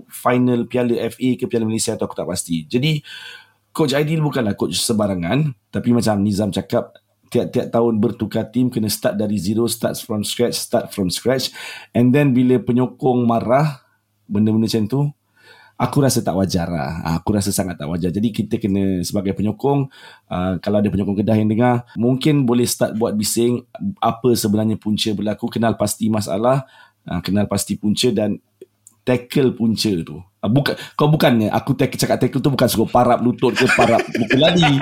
final 0.09 0.65
Piala 0.65 0.97
FA 1.13 1.29
ke 1.37 1.45
Piala 1.45 1.69
Malaysia 1.69 1.93
atau 1.93 2.09
aku 2.09 2.17
tak 2.17 2.25
pasti. 2.25 2.65
Jadi 2.65 3.05
Coach 3.69 3.93
Aidil 3.93 4.23
bukanlah 4.23 4.55
coach 4.55 4.79
sebarangan 4.79 5.51
tapi 5.67 5.91
macam 5.91 6.23
Nizam 6.23 6.47
cakap 6.47 6.95
tiap-tiap 7.35 7.67
tahun 7.67 7.99
bertukar 7.99 8.47
tim 8.47 8.71
kena 8.71 8.87
start 8.87 9.19
dari 9.19 9.35
zero 9.35 9.67
start 9.67 9.99
from 9.99 10.23
scratch 10.23 10.55
start 10.55 10.95
from 10.95 11.11
scratch. 11.11 11.51
And 11.91 12.15
then 12.15 12.31
bila 12.31 12.63
penyokong 12.63 13.27
marah 13.27 13.83
benda-benda 14.23 14.71
macam 14.71 14.83
tu 14.87 15.01
aku 15.75 15.97
rasa 15.99 16.23
tak 16.23 16.39
wajar 16.39 16.71
lah. 16.71 17.03
Aku 17.19 17.35
rasa 17.35 17.51
sangat 17.51 17.75
tak 17.75 17.91
wajar. 17.91 18.07
Jadi 18.07 18.31
kita 18.31 18.55
kena 18.55 19.03
sebagai 19.03 19.35
penyokong 19.35 19.91
uh, 20.31 20.53
kalau 20.63 20.79
ada 20.79 20.87
penyokong 20.87 21.19
kedah 21.19 21.35
yang 21.35 21.51
dengar 21.51 21.83
mungkin 21.99 22.47
boleh 22.47 22.63
start 22.63 22.95
buat 22.95 23.11
bising 23.11 23.67
apa 23.99 24.31
sebenarnya 24.31 24.79
punca 24.79 25.11
berlaku. 25.11 25.51
Kenal 25.51 25.75
pasti 25.75 26.07
masalah 26.07 26.63
uh, 27.03 27.19
kenal 27.19 27.51
pasti 27.51 27.75
punca 27.75 28.07
dan 28.15 28.39
tackle 29.03 29.51
punca 29.53 29.91
tu. 30.01 30.23
Ah, 30.45 30.51
Bukan 30.51 30.77
kau 30.93 31.09
bukannya 31.09 31.49
aku 31.49 31.73
tackle 31.73 31.97
cakap 31.97 32.21
tackle 32.21 32.37
tu 32.37 32.53
bukan 32.53 32.69
suruh 32.69 32.85
parap 32.85 33.17
lutut 33.19 33.51
ke 33.51 33.65
parap 33.73 34.05
buku 34.21 34.37
lari. 34.37 34.77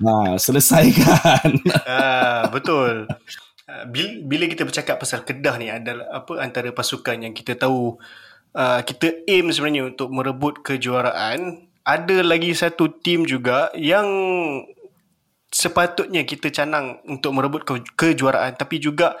Ha, 0.00 0.40
selesaikan. 0.40 1.52
Ah, 1.84 2.48
betul. 2.48 3.04
Ah, 3.68 3.84
Bila, 3.84 4.08
bila 4.24 4.44
kita 4.48 4.64
bercakap 4.64 4.96
pasal 4.96 5.20
Kedah 5.22 5.60
ni 5.60 5.68
adalah 5.68 6.08
apa 6.10 6.40
antara 6.40 6.72
pasukan 6.72 7.20
yang 7.20 7.30
kita 7.30 7.54
tahu 7.54 8.00
uh, 8.52 8.80
kita 8.80 9.22
aim 9.24 9.48
sebenarnya 9.48 9.86
untuk 9.86 10.08
merebut 10.08 10.64
kejuaraan 10.64 11.60
ada 11.82 12.16
lagi 12.22 12.50
satu 12.52 12.88
tim 12.98 13.22
juga 13.22 13.68
yang 13.74 14.06
sepatutnya 15.52 16.24
kita 16.24 16.48
canang 16.48 17.02
untuk 17.04 17.36
merebut 17.36 17.62
ke- 17.62 17.92
kejuaraan 17.92 18.56
tapi 18.56 18.80
juga 18.80 19.20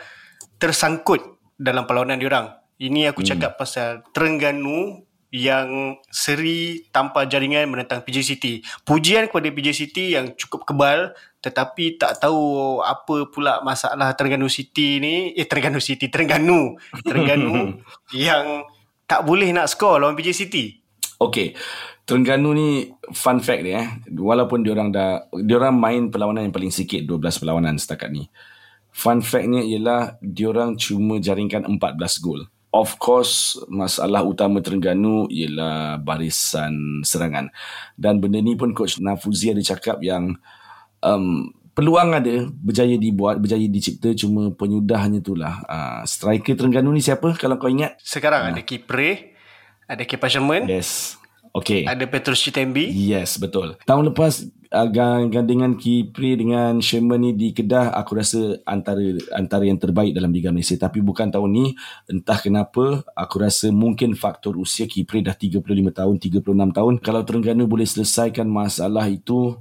tersangkut 0.56 1.20
dalam 1.54 1.84
perlawanan 1.84 2.16
diorang. 2.16 2.46
Ini 2.78 3.12
aku 3.12 3.22
cakap 3.22 3.54
pasal 3.54 4.02
Terengganu 4.10 5.06
yang 5.32 5.96
seri 6.12 6.84
tanpa 6.92 7.24
jaringan 7.24 7.64
menentang 7.72 8.04
PJ 8.04 8.36
City. 8.36 8.60
Pujian 8.84 9.32
kepada 9.32 9.48
PJ 9.48 9.68
City 9.72 10.12
yang 10.12 10.36
cukup 10.36 10.68
kebal 10.68 11.16
tetapi 11.40 11.98
tak 11.98 12.20
tahu 12.20 12.78
apa 12.84 13.26
pula 13.32 13.64
masalah 13.64 14.12
Terengganu 14.12 14.52
City 14.52 15.00
ni. 15.00 15.32
Eh 15.32 15.48
Terengganu 15.48 15.80
City, 15.80 16.12
Terengganu. 16.12 16.76
Terengganu 17.08 17.80
yang 18.12 18.68
tak 19.08 19.24
boleh 19.24 19.50
nak 19.56 19.72
skor 19.72 19.98
lawan 19.98 20.14
PJ 20.14 20.36
City. 20.36 20.78
Okay. 21.16 21.56
Terengganu 22.04 22.52
ni 22.52 22.68
fun 23.16 23.40
fact 23.40 23.64
dia 23.64 23.80
eh. 23.80 23.88
Walaupun 24.12 24.60
diorang 24.60 24.92
dah 24.92 25.32
diorang 25.32 25.72
main 25.72 26.12
perlawanan 26.12 26.44
yang 26.44 26.54
paling 26.54 26.74
sikit 26.74 27.08
12 27.08 27.40
perlawanan 27.40 27.80
setakat 27.80 28.12
ni. 28.12 28.28
Fun 28.92 29.24
factnya 29.24 29.64
ialah 29.64 30.20
diorang 30.20 30.76
cuma 30.76 31.16
jaringkan 31.16 31.64
14 31.64 31.80
gol. 32.20 32.51
Of 32.72 32.96
course, 32.96 33.60
masalah 33.68 34.24
utama 34.24 34.64
Terengganu 34.64 35.28
ialah 35.28 36.00
barisan 36.00 37.04
serangan. 37.04 37.52
Dan 38.00 38.16
benda 38.16 38.40
ni 38.40 38.56
pun 38.56 38.72
Coach 38.72 38.96
Nafuzi 38.96 39.52
ada 39.52 39.60
cakap 39.60 40.00
yang 40.00 40.40
um, 41.04 41.52
peluang 41.76 42.16
ada, 42.16 42.48
berjaya 42.48 42.96
dibuat, 42.96 43.40
berjaya 43.40 43.68
dicipta, 43.68 44.16
cuma 44.16 44.52
penyudahnya 44.56 45.20
itulah. 45.20 45.60
Uh, 45.68 46.00
striker 46.08 46.56
Terengganu 46.56 46.96
ni 46.96 47.04
siapa 47.04 47.36
kalau 47.36 47.60
kau 47.60 47.68
ingat? 47.68 48.00
Sekarang 48.00 48.56
ada 48.56 48.60
Kipre, 48.64 49.36
ada 49.84 50.04
Kepa 50.08 50.32
Sherman, 50.32 50.64
Yes. 50.64 51.20
Okay. 51.52 51.84
ada 51.84 52.08
Petrus 52.08 52.40
Chitembi. 52.40 52.88
Yes, 52.88 53.36
betul. 53.36 53.76
Tahun 53.84 54.04
lepas 54.08 54.48
uh, 54.72 54.88
gandingan 55.28 55.76
Kipri 55.76 56.34
dengan 56.40 56.80
Sherman 56.80 57.20
ni 57.20 57.30
di 57.36 57.52
Kedah 57.52 57.92
aku 57.92 58.16
rasa 58.16 58.56
antara 58.64 59.04
antara 59.36 59.68
yang 59.68 59.76
terbaik 59.76 60.16
dalam 60.16 60.32
Liga 60.32 60.48
Malaysia 60.48 60.74
tapi 60.80 61.04
bukan 61.04 61.28
tahun 61.28 61.50
ni 61.52 61.66
entah 62.08 62.40
kenapa 62.40 63.04
aku 63.12 63.36
rasa 63.36 63.68
mungkin 63.68 64.16
faktor 64.16 64.56
usia 64.56 64.88
Kipri 64.88 65.20
dah 65.20 65.36
35 65.36 65.60
tahun 65.92 66.14
36 66.16 66.40
tahun 66.48 66.94
kalau 67.04 67.20
Terengganu 67.22 67.68
boleh 67.68 67.84
selesaikan 67.84 68.48
masalah 68.48 69.04
itu 69.12 69.60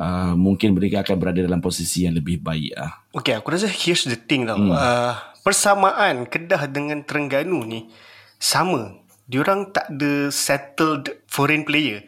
uh, 0.00 0.34
mungkin 0.34 0.72
mereka 0.72 1.04
akan 1.04 1.16
berada 1.20 1.44
dalam 1.44 1.60
posisi 1.60 2.08
yang 2.08 2.16
lebih 2.16 2.40
baik 2.40 2.72
ah. 2.80 3.04
Okay, 3.14 3.36
aku 3.36 3.52
rasa 3.54 3.68
here's 3.68 4.08
the 4.08 4.18
thing 4.18 4.48
tau. 4.48 4.58
Hmm. 4.58 4.72
Uh, 4.72 5.14
persamaan 5.44 6.26
Kedah 6.26 6.66
dengan 6.66 7.04
Terengganu 7.04 7.62
ni 7.62 7.92
sama. 8.40 9.03
Diorang 9.24 9.72
tak 9.72 9.88
ada 9.92 10.28
settled 10.28 11.24
foreign 11.28 11.64
player. 11.64 12.04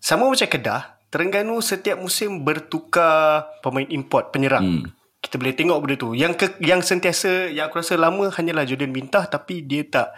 Sama 0.00 0.28
macam 0.28 0.48
Kedah, 0.48 1.00
Terengganu 1.12 1.60
setiap 1.60 2.00
musim 2.00 2.42
bertukar 2.42 3.46
pemain 3.62 3.86
import 3.88 4.34
penyerang. 4.34 4.64
Hmm. 4.64 4.84
Kita 5.22 5.40
boleh 5.40 5.56
tengok 5.56 5.78
benda 5.80 5.94
tu. 5.96 6.10
Yang 6.12 6.32
ke, 6.36 6.46
yang 6.60 6.84
sentiasa 6.84 7.48
yang 7.48 7.72
aku 7.72 7.80
rasa 7.80 7.96
lama 7.96 8.28
hanyalah 8.28 8.68
Jordan 8.68 8.92
Bintah 8.92 9.24
tapi 9.24 9.64
dia 9.64 9.86
tak 9.88 10.12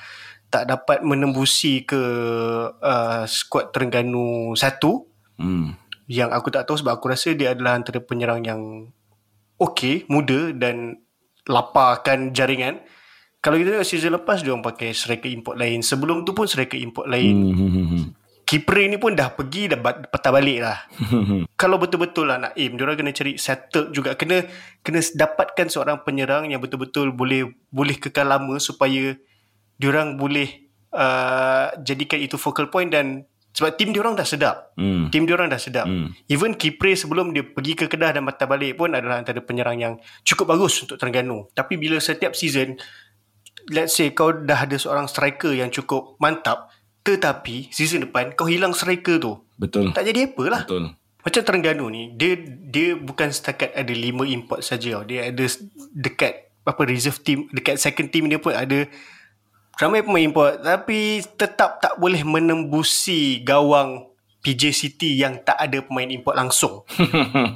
tak 0.51 0.67
dapat 0.67 1.03
menembusi 1.03 1.83
ke 1.83 2.01
uh, 2.71 3.23
skuad 3.27 3.75
Terengganu 3.75 4.55
satu 4.55 5.07
Hmm. 5.37 5.77
yang 6.09 6.33
aku 6.33 6.49
tak 6.49 6.65
tahu 6.65 6.81
sebab 6.81 6.97
aku 6.97 7.13
rasa 7.13 7.37
dia 7.37 7.53
adalah 7.53 7.77
antara 7.77 8.01
penyerang 8.01 8.41
yang 8.41 8.89
okey, 9.61 10.09
muda 10.09 10.53
dan 10.57 11.05
laparkan 11.45 12.33
jaringan. 12.33 12.81
Kalau 13.47 13.63
kita 13.63 13.79
tengok 13.79 13.87
season 13.87 14.19
lepas 14.19 14.43
dia 14.43 14.51
orang 14.51 14.67
pakai 14.67 14.91
striker 14.91 15.31
import 15.31 15.55
lain. 15.55 15.79
Sebelum 15.79 16.27
tu 16.27 16.35
pun 16.35 16.51
striker 16.51 16.75
import 16.83 17.07
lain. 17.07 17.47
Hmm, 17.47 17.55
hmm, 17.55 17.71
hmm, 17.71 17.87
hmm. 17.95 18.05
Kipre 18.43 18.91
ni 18.91 18.99
pun 18.99 19.15
dah 19.15 19.31
pergi 19.31 19.71
dah 19.71 19.79
patah 19.83 20.35
balik 20.35 20.67
lah. 20.67 20.83
Kalau 21.63 21.79
betul-betul 21.79 22.27
lah 22.27 22.43
nak 22.43 22.59
aim, 22.59 22.75
diorang 22.75 22.99
kena 22.99 23.15
cari 23.15 23.39
settle 23.39 23.95
juga. 23.95 24.19
Kena 24.19 24.43
kena 24.83 24.99
dapatkan 24.99 25.71
seorang 25.71 26.03
penyerang 26.03 26.51
yang 26.51 26.59
betul-betul 26.59 27.15
boleh 27.15 27.47
boleh 27.71 27.95
kekal 27.95 28.27
lama 28.27 28.59
supaya 28.59 29.15
diorang 29.79 30.19
boleh 30.19 30.67
uh, 30.91 31.71
jadikan 31.87 32.19
itu 32.19 32.35
focal 32.35 32.67
point 32.67 32.91
dan 32.91 33.31
sebab 33.57 33.73
tim 33.79 33.95
diorang 33.95 34.13
dah 34.13 34.27
sedap. 34.29 34.77
Hmm. 34.77 35.09
Tim 35.09 35.25
diorang 35.25 35.49
dah 35.49 35.57
sedap. 35.57 35.89
Hmm. 35.89 36.13
Even 36.29 36.53
Kipre 36.53 36.93
sebelum 36.93 37.33
dia 37.33 37.41
pergi 37.41 37.73
ke 37.73 37.89
Kedah 37.89 38.13
dan 38.13 38.27
patah 38.29 38.45
balik 38.45 38.77
pun 38.77 38.93
adalah 38.93 39.17
antara 39.23 39.41
penyerang 39.41 39.81
yang 39.81 39.95
cukup 40.29 40.53
bagus 40.53 40.85
untuk 40.85 41.01
Terengganu. 41.01 41.49
Tapi 41.57 41.81
bila 41.81 41.97
setiap 41.97 42.37
season, 42.37 42.77
let's 43.71 43.95
say 43.97 44.13
kau 44.13 44.33
dah 44.33 44.67
ada 44.67 44.77
seorang 44.79 45.07
striker 45.11 45.53
yang 45.53 45.73
cukup 45.73 46.19
mantap, 46.23 46.71
tetapi 47.03 47.71
season 47.71 48.07
depan 48.07 48.35
kau 48.35 48.47
hilang 48.47 48.75
striker 48.75 49.19
tu. 49.19 49.39
Betul. 49.57 49.95
Tak 49.95 50.05
jadi 50.05 50.31
apa 50.33 50.45
lah. 50.47 50.63
Betul. 50.67 50.93
Macam 51.27 51.43
Terengganu 51.43 51.87
ni, 51.91 52.15
dia 52.15 52.39
dia 52.47 52.95
bukan 52.95 53.35
setakat 53.35 53.75
ada 53.75 53.91
lima 53.91 54.23
import 54.23 54.63
saja. 54.63 55.03
tau. 55.03 55.05
Dia 55.07 55.35
ada 55.35 55.45
dekat 55.91 56.55
apa 56.63 56.83
reserve 56.87 57.19
team, 57.23 57.39
dekat 57.51 57.79
second 57.79 58.11
team 58.11 58.31
dia 58.31 58.39
pun 58.39 58.55
ada 58.55 58.87
ramai 59.77 60.01
pemain 60.01 60.25
import 60.25 60.65
tapi 60.65 61.21
tetap 61.37 61.85
tak 61.85 62.01
boleh 62.01 62.25
menembusi 62.25 63.45
gawang 63.45 64.09
PJ 64.47 64.71
City 64.71 65.19
yang 65.19 65.43
tak 65.43 65.59
ada 65.59 65.83
pemain 65.83 66.07
import 66.07 66.39
langsung. 66.39 66.87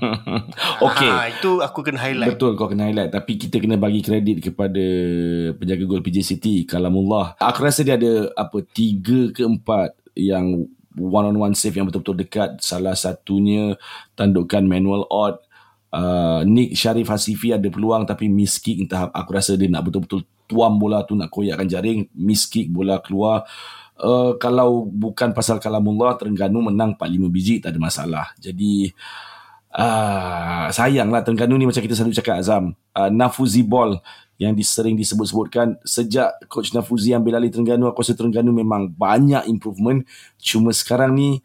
okay. 0.86 1.06
Ha, 1.06 1.30
itu 1.30 1.62
aku 1.62 1.86
kena 1.86 2.02
highlight. 2.02 2.34
Betul 2.34 2.58
kau 2.58 2.66
kena 2.66 2.90
highlight. 2.90 3.14
Tapi 3.14 3.38
kita 3.38 3.62
kena 3.62 3.78
bagi 3.78 4.02
kredit 4.02 4.42
kepada 4.42 4.82
Penjaga 5.54 5.86
gol 5.86 6.02
PJ 6.02 6.26
City 6.26 6.66
Kalamullah. 6.66 7.38
Aku 7.38 7.62
rasa 7.62 7.86
dia 7.86 7.94
ada 7.94 8.34
Apa 8.34 8.66
Tiga 8.66 9.30
ke 9.30 9.46
empat 9.46 9.94
Yang 10.18 10.66
One 10.98 11.30
on 11.30 11.38
one 11.38 11.54
save 11.54 11.78
Yang 11.78 11.94
betul-betul 11.94 12.26
dekat. 12.26 12.50
Salah 12.58 12.98
satunya 12.98 13.78
Tandukan 14.18 14.66
Manuel 14.66 15.06
Odd 15.06 15.38
uh, 15.94 16.42
Nick 16.42 16.74
Sharif 16.74 17.06
Hasifi 17.06 17.54
ada 17.54 17.70
peluang 17.70 18.02
Tapi 18.02 18.26
miss 18.26 18.58
kick 18.58 18.82
Entah 18.82 19.14
aku 19.14 19.30
rasa 19.30 19.54
dia 19.54 19.70
nak 19.70 19.86
betul-betul 19.86 20.26
Tuam 20.50 20.74
bola 20.82 21.06
tu 21.06 21.14
Nak 21.14 21.30
koyakkan 21.30 21.70
jaring. 21.70 22.10
Miss 22.18 22.50
kick 22.50 22.66
bola 22.66 22.98
keluar 22.98 23.46
Uh, 24.00 24.32
kalau 24.40 24.88
bukan 24.88 25.36
pasal 25.36 25.60
Kalamullah 25.60 26.16
Terengganu 26.16 26.64
menang 26.64 26.96
4-5 26.96 27.28
biji 27.28 27.60
tak 27.60 27.76
ada 27.76 27.80
masalah. 27.80 28.26
Jadi 28.40 28.96
Ah, 29.70 30.66
sayanglah 30.74 31.22
Terengganu 31.22 31.54
ni 31.54 31.62
macam 31.62 31.78
kita 31.78 31.94
selalu 31.94 32.18
cakap 32.18 32.42
Azam. 32.42 32.74
Uh, 32.90 33.06
Nafuzi 33.06 33.62
Ball 33.62 34.02
yang 34.34 34.50
disering 34.50 34.98
disebut-sebutkan. 34.98 35.78
Sejak 35.86 36.42
coach 36.50 36.74
Nafuzi 36.74 37.14
ambil 37.14 37.38
alih 37.38 37.54
Terengganu 37.54 37.86
aku 37.86 38.02
rasa 38.02 38.18
Terengganu 38.18 38.50
memang 38.50 38.90
banyak 38.90 39.46
improvement. 39.46 40.02
Cuma 40.42 40.74
sekarang 40.74 41.14
ni 41.14 41.38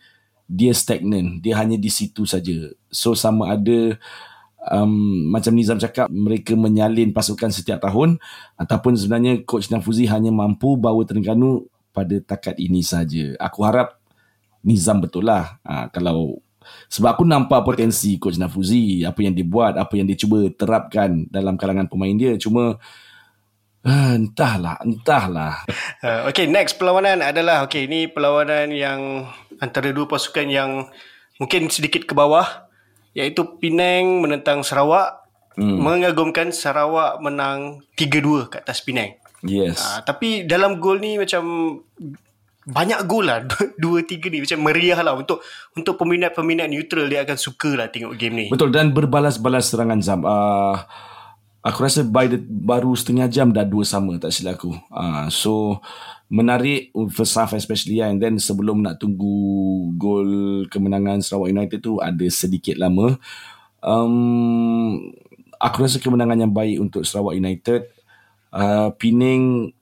dia 0.50 0.74
stagnan 0.74 1.38
dia 1.38 1.54
hanya 1.62 1.78
di 1.78 1.90
situ 1.94 2.26
saja. 2.26 2.74
So 2.90 3.14
sama 3.14 3.54
ada 3.54 3.94
um, 4.74 5.30
macam 5.30 5.54
Nizam 5.54 5.78
cakap 5.78 6.10
mereka 6.10 6.58
menyalin 6.58 7.14
pasukan 7.14 7.54
setiap 7.54 7.86
tahun. 7.86 8.18
Ataupun 8.58 8.98
sebenarnya 8.98 9.46
coach 9.46 9.70
Nafuzi 9.70 10.10
hanya 10.10 10.34
mampu 10.34 10.74
bawa 10.82 11.06
Terengganu 11.06 11.70
pada 11.96 12.20
takat 12.20 12.60
ini 12.60 12.84
saja 12.84 13.40
aku 13.40 13.64
harap 13.64 13.96
Nizam 14.66 15.00
betul 15.00 15.30
lah 15.30 15.62
ha, 15.64 15.88
kalau 15.94 16.42
sebab 16.90 17.16
aku 17.16 17.24
nampak 17.24 17.62
potensi 17.64 18.18
coach 18.20 18.36
Nafuzi 18.36 19.08
apa 19.08 19.22
yang 19.24 19.32
dia 19.32 19.48
buat 19.48 19.80
apa 19.80 19.94
yang 19.96 20.10
dia 20.10 20.18
cuba 20.20 20.50
terapkan 20.52 21.24
dalam 21.32 21.56
kalangan 21.56 21.88
pemain 21.88 22.18
dia 22.18 22.36
cuma 22.36 22.82
ah, 23.88 24.14
entahlah 24.18 24.76
entahlah 24.84 25.64
Uh, 26.06 26.30
okay, 26.30 26.46
next 26.46 26.78
perlawanan 26.78 27.26
adalah 27.26 27.66
okay, 27.66 27.90
ini 27.90 28.06
perlawanan 28.06 28.70
yang 28.70 29.26
antara 29.58 29.90
dua 29.90 30.06
pasukan 30.06 30.46
yang 30.46 30.86
mungkin 31.42 31.66
sedikit 31.74 32.06
ke 32.06 32.14
bawah 32.14 32.46
iaitu 33.18 33.58
Penang 33.58 34.22
menentang 34.22 34.62
Sarawak. 34.62 35.26
Hmm. 35.56 35.82
Mengagumkan 35.82 36.52
Sarawak 36.52 37.24
menang 37.24 37.82
3-2 37.98 38.54
kat 38.54 38.62
atas 38.68 38.84
Penang. 38.84 39.18
Yes 39.46 39.78
Uh, 39.80 40.00
tapi 40.04 40.44
dalam 40.50 40.82
gol 40.82 41.00
ni 41.00 41.16
macam 41.22 41.44
banyak 42.66 43.06
gol 43.06 43.30
lah 43.30 43.46
dua 43.84 44.02
tiga 44.02 44.28
ni 44.34 44.42
macam 44.42 44.60
meriah 44.66 45.00
lah 45.06 45.14
untuk 45.14 45.46
untuk 45.78 46.02
peminat-peminat 46.02 46.66
neutral 46.66 47.06
dia 47.06 47.22
akan 47.22 47.38
suka 47.38 47.78
lah 47.78 47.88
tengok 47.94 48.18
game 48.18 48.34
ni. 48.34 48.46
Betul 48.50 48.74
dan 48.74 48.90
berbalas-balas 48.90 49.70
serangan 49.70 50.02
Zam. 50.02 50.26
Uh, 50.26 50.82
aku 51.62 51.86
rasa 51.86 52.02
by 52.02 52.26
the, 52.26 52.42
baru 52.42 52.98
setengah 52.98 53.30
jam 53.30 53.54
dah 53.54 53.62
dua 53.62 53.86
sama 53.86 54.18
tak 54.18 54.34
silap 54.34 54.58
aku. 54.58 54.74
Uh, 54.90 55.30
so 55.30 55.78
menarik 56.26 56.90
first 57.14 57.38
half 57.38 57.54
especially 57.54 58.02
and 58.02 58.18
then 58.18 58.42
sebelum 58.42 58.82
nak 58.82 58.98
tunggu 58.98 59.94
gol 59.94 60.66
kemenangan 60.74 61.22
Sarawak 61.22 61.54
United 61.54 61.86
tu 61.86 62.02
ada 62.02 62.26
sedikit 62.34 62.82
lama. 62.82 63.14
Um, 63.86 65.14
aku 65.62 65.86
rasa 65.86 66.02
kemenangan 66.02 66.50
yang 66.50 66.54
baik 66.54 66.82
untuk 66.82 67.06
Sarawak 67.06 67.38
United. 67.38 67.94
Uh, 68.56 68.88
Pening 68.96 69.76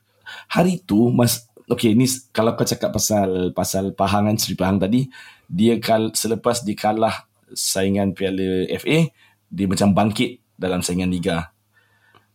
hari 0.50 0.82
tu 0.82 1.14
mas 1.14 1.46
Okay, 1.64 1.96
ni 1.96 2.04
kalau 2.36 2.60
kau 2.60 2.68
cakap 2.68 2.92
pasal 2.92 3.56
pasal 3.56 3.96
Pahangan 3.96 4.36
Sri 4.36 4.52
Pahang 4.52 4.84
tadi, 4.84 5.08
dia 5.48 5.80
kal 5.80 6.12
selepas 6.12 6.60
dia 6.60 6.76
kalah 6.76 7.24
saingan 7.56 8.12
Piala 8.12 8.68
FA, 8.84 9.08
dia 9.48 9.66
macam 9.72 9.96
bangkit 9.96 10.44
dalam 10.60 10.84
saingan 10.84 11.08
liga. 11.08 11.56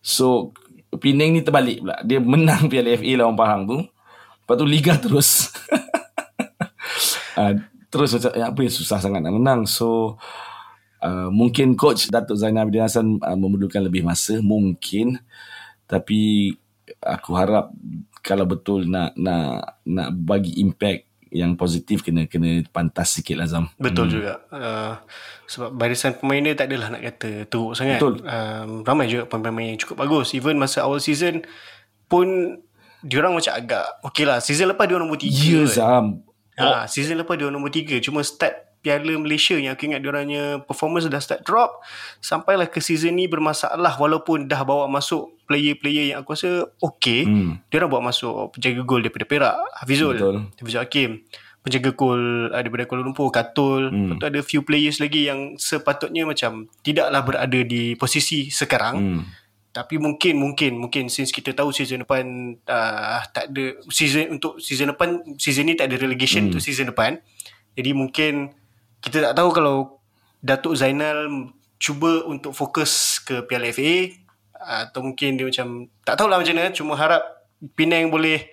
So 0.01 0.57
Penang 0.89 1.37
ni 1.37 1.45
terbalik 1.45 1.85
pula. 1.85 2.01
Dia 2.01 2.17
menang 2.17 2.67
Piala 2.73 2.97
FA 2.97 3.13
lawan 3.21 3.37
Pahang 3.37 3.63
tu. 3.69 3.79
Lepas 3.85 4.55
tu 4.57 4.65
liga 4.65 4.95
terus. 4.97 5.53
uh, 7.37 7.53
Terus 7.93 8.17
macam 8.17 8.31
eh, 8.37 8.45
apa 8.45 8.61
yang 8.65 8.75
susah 8.75 8.99
sangat 9.01 9.21
nak 9.21 9.37
menang. 9.37 9.61
So 9.69 10.17
uh, 11.05 11.29
mungkin 11.29 11.77
coach 11.77 12.09
Datuk 12.09 12.41
Zainal 12.41 12.65
Abidin 12.65 12.85
Hassan 12.85 13.21
uh, 13.21 13.37
memerlukan 13.37 13.85
lebih 13.85 14.01
masa 14.05 14.41
mungkin 14.41 15.21
tapi 15.89 16.53
aku 17.01 17.31
harap 17.35 17.73
kalau 18.21 18.45
betul 18.45 18.85
nak 18.85 19.17
nak 19.17 19.81
nak 19.89 20.09
bagi 20.13 20.61
impact 20.61 21.09
yang 21.29 21.61
positif 21.61 22.01
kena 22.01 22.25
kena 22.25 22.65
pantas 22.73 23.21
sikit 23.21 23.37
lah 23.37 23.49
Zam. 23.49 23.69
Betul 23.77 24.09
hmm. 24.09 24.15
juga. 24.15 24.33
Uh, 24.49 24.95
sebab 25.45 25.77
barisan 25.77 26.17
pemain 26.17 26.41
dia 26.41 26.57
tak 26.57 26.73
adalah 26.73 26.89
nak 26.97 27.03
kata 27.05 27.31
teruk 27.49 27.73
sangat. 27.77 28.01
Betul. 28.01 28.25
Um, 28.25 28.71
ramai 28.85 29.13
juga 29.13 29.29
pemain-pemain 29.29 29.77
yang 29.77 29.81
cukup 29.81 29.97
bagus. 30.01 30.33
Even 30.33 30.57
masa 30.57 30.89
awal 30.89 31.01
season 31.01 31.45
pun 32.09 32.59
diorang 33.05 33.37
macam 33.37 33.53
agak 33.53 33.85
okey 34.09 34.25
lah. 34.25 34.41
Season 34.41 34.69
lepas 34.69 34.89
dia 34.89 34.97
nombor 34.97 35.21
3. 35.21 35.29
Ya 35.29 35.63
Zam. 35.69 36.25
Ha, 36.59 36.91
season 36.91 37.21
lepas 37.21 37.37
dia 37.37 37.53
nombor 37.53 37.71
3. 37.71 38.01
Cuma 38.01 38.25
start 38.25 38.68
Piala 38.79 39.19
Malaysia 39.19 39.59
yang 39.59 39.75
aku 39.75 39.91
ingat 39.91 40.01
diorangnya 40.01 40.63
performance 40.63 41.11
dah 41.11 41.19
start 41.19 41.43
drop. 41.43 41.83
Sampailah 42.23 42.71
ke 42.71 42.79
season 42.79 43.19
ni 43.19 43.27
bermasalah 43.27 43.99
walaupun 43.99 44.47
dah 44.47 44.63
bawa 44.63 44.87
masuk 44.87 45.35
player-player 45.51 46.15
yang 46.15 46.23
aku 46.23 46.39
rasa 46.39 46.69
okey. 46.79 47.27
Hmm. 47.27 47.53
Diorang 47.73 47.91
bawa 47.91 48.15
masuk 48.15 48.55
penjaga 48.55 48.83
gol 48.87 49.03
daripada 49.03 49.27
Perak. 49.27 49.57
Hafizul. 49.83 50.15
Betul. 50.15 50.37
Hafizul 50.55 50.81
Hakim. 50.85 51.11
Penjaga 51.59 51.91
gol 51.91 52.55
uh, 52.55 52.61
daripada 52.63 52.87
Kuala 52.87 53.03
Lumpur. 53.03 53.35
Katul. 53.35 53.91
Hmm. 53.91 54.15
Lepas 54.15 54.17
tu 54.23 54.27
ada 54.31 54.41
few 54.47 54.63
players 54.63 55.03
lagi 55.03 55.27
yang 55.27 55.59
sepatutnya 55.59 56.23
macam 56.23 56.71
tidaklah 56.87 57.21
berada 57.27 57.61
di 57.67 57.99
posisi 57.99 58.53
sekarang. 58.55 58.97
Hmm. 58.97 59.23
Tapi 59.75 59.99
mungkin 59.99 60.39
mungkin 60.39 60.79
mungkin 60.81 61.11
since 61.11 61.35
kita 61.35 61.51
tahu 61.53 61.75
season 61.75 62.07
depan 62.07 62.57
uh, 62.67 63.21
tak 63.31 63.53
ada 63.53 63.79
season 63.91 64.39
untuk 64.39 64.59
season 64.63 64.91
depan 64.91 65.23
season 65.37 65.69
ni 65.69 65.75
tak 65.77 65.93
ada 65.93 65.99
relegation 65.99 66.47
hmm. 66.47 66.49
untuk 66.55 66.63
season 66.63 66.89
depan. 66.95 67.19
Jadi 67.79 67.91
mungkin 67.95 68.55
kita 69.03 69.31
tak 69.31 69.35
tahu 69.35 69.51
kalau 69.55 69.77
Datuk 70.39 70.75
Zainal 70.79 71.51
cuba 71.79 72.27
untuk 72.27 72.55
fokus 72.55 73.23
ke 73.23 73.47
Piala 73.47 73.71
FA 73.71 74.11
atau 74.59 75.07
mungkin 75.07 75.39
dia 75.39 75.47
macam 75.47 75.87
tak 76.03 76.19
tahulah 76.19 76.43
macam 76.43 76.55
mana 76.55 76.75
cuma 76.75 76.99
harap 76.99 77.23
Penang 77.75 78.11
boleh 78.11 78.51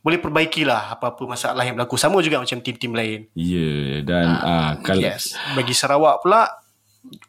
boleh 0.00 0.16
perbaikilah 0.16 0.96
apa-apa 0.96 1.28
masalah 1.28 1.60
yang 1.66 1.76
berlaku 1.76 2.00
sama 2.00 2.22
juga 2.24 2.40
macam 2.40 2.56
tim-tim 2.62 2.94
lain. 2.94 3.20
Ya 3.34 3.58
yeah, 3.58 3.92
dan 4.00 4.26
uh, 4.32 4.46
uh, 4.48 4.70
kalau 4.80 5.02
yes. 5.02 5.36
bagi 5.52 5.74
Sarawak 5.76 6.24
pula 6.24 6.46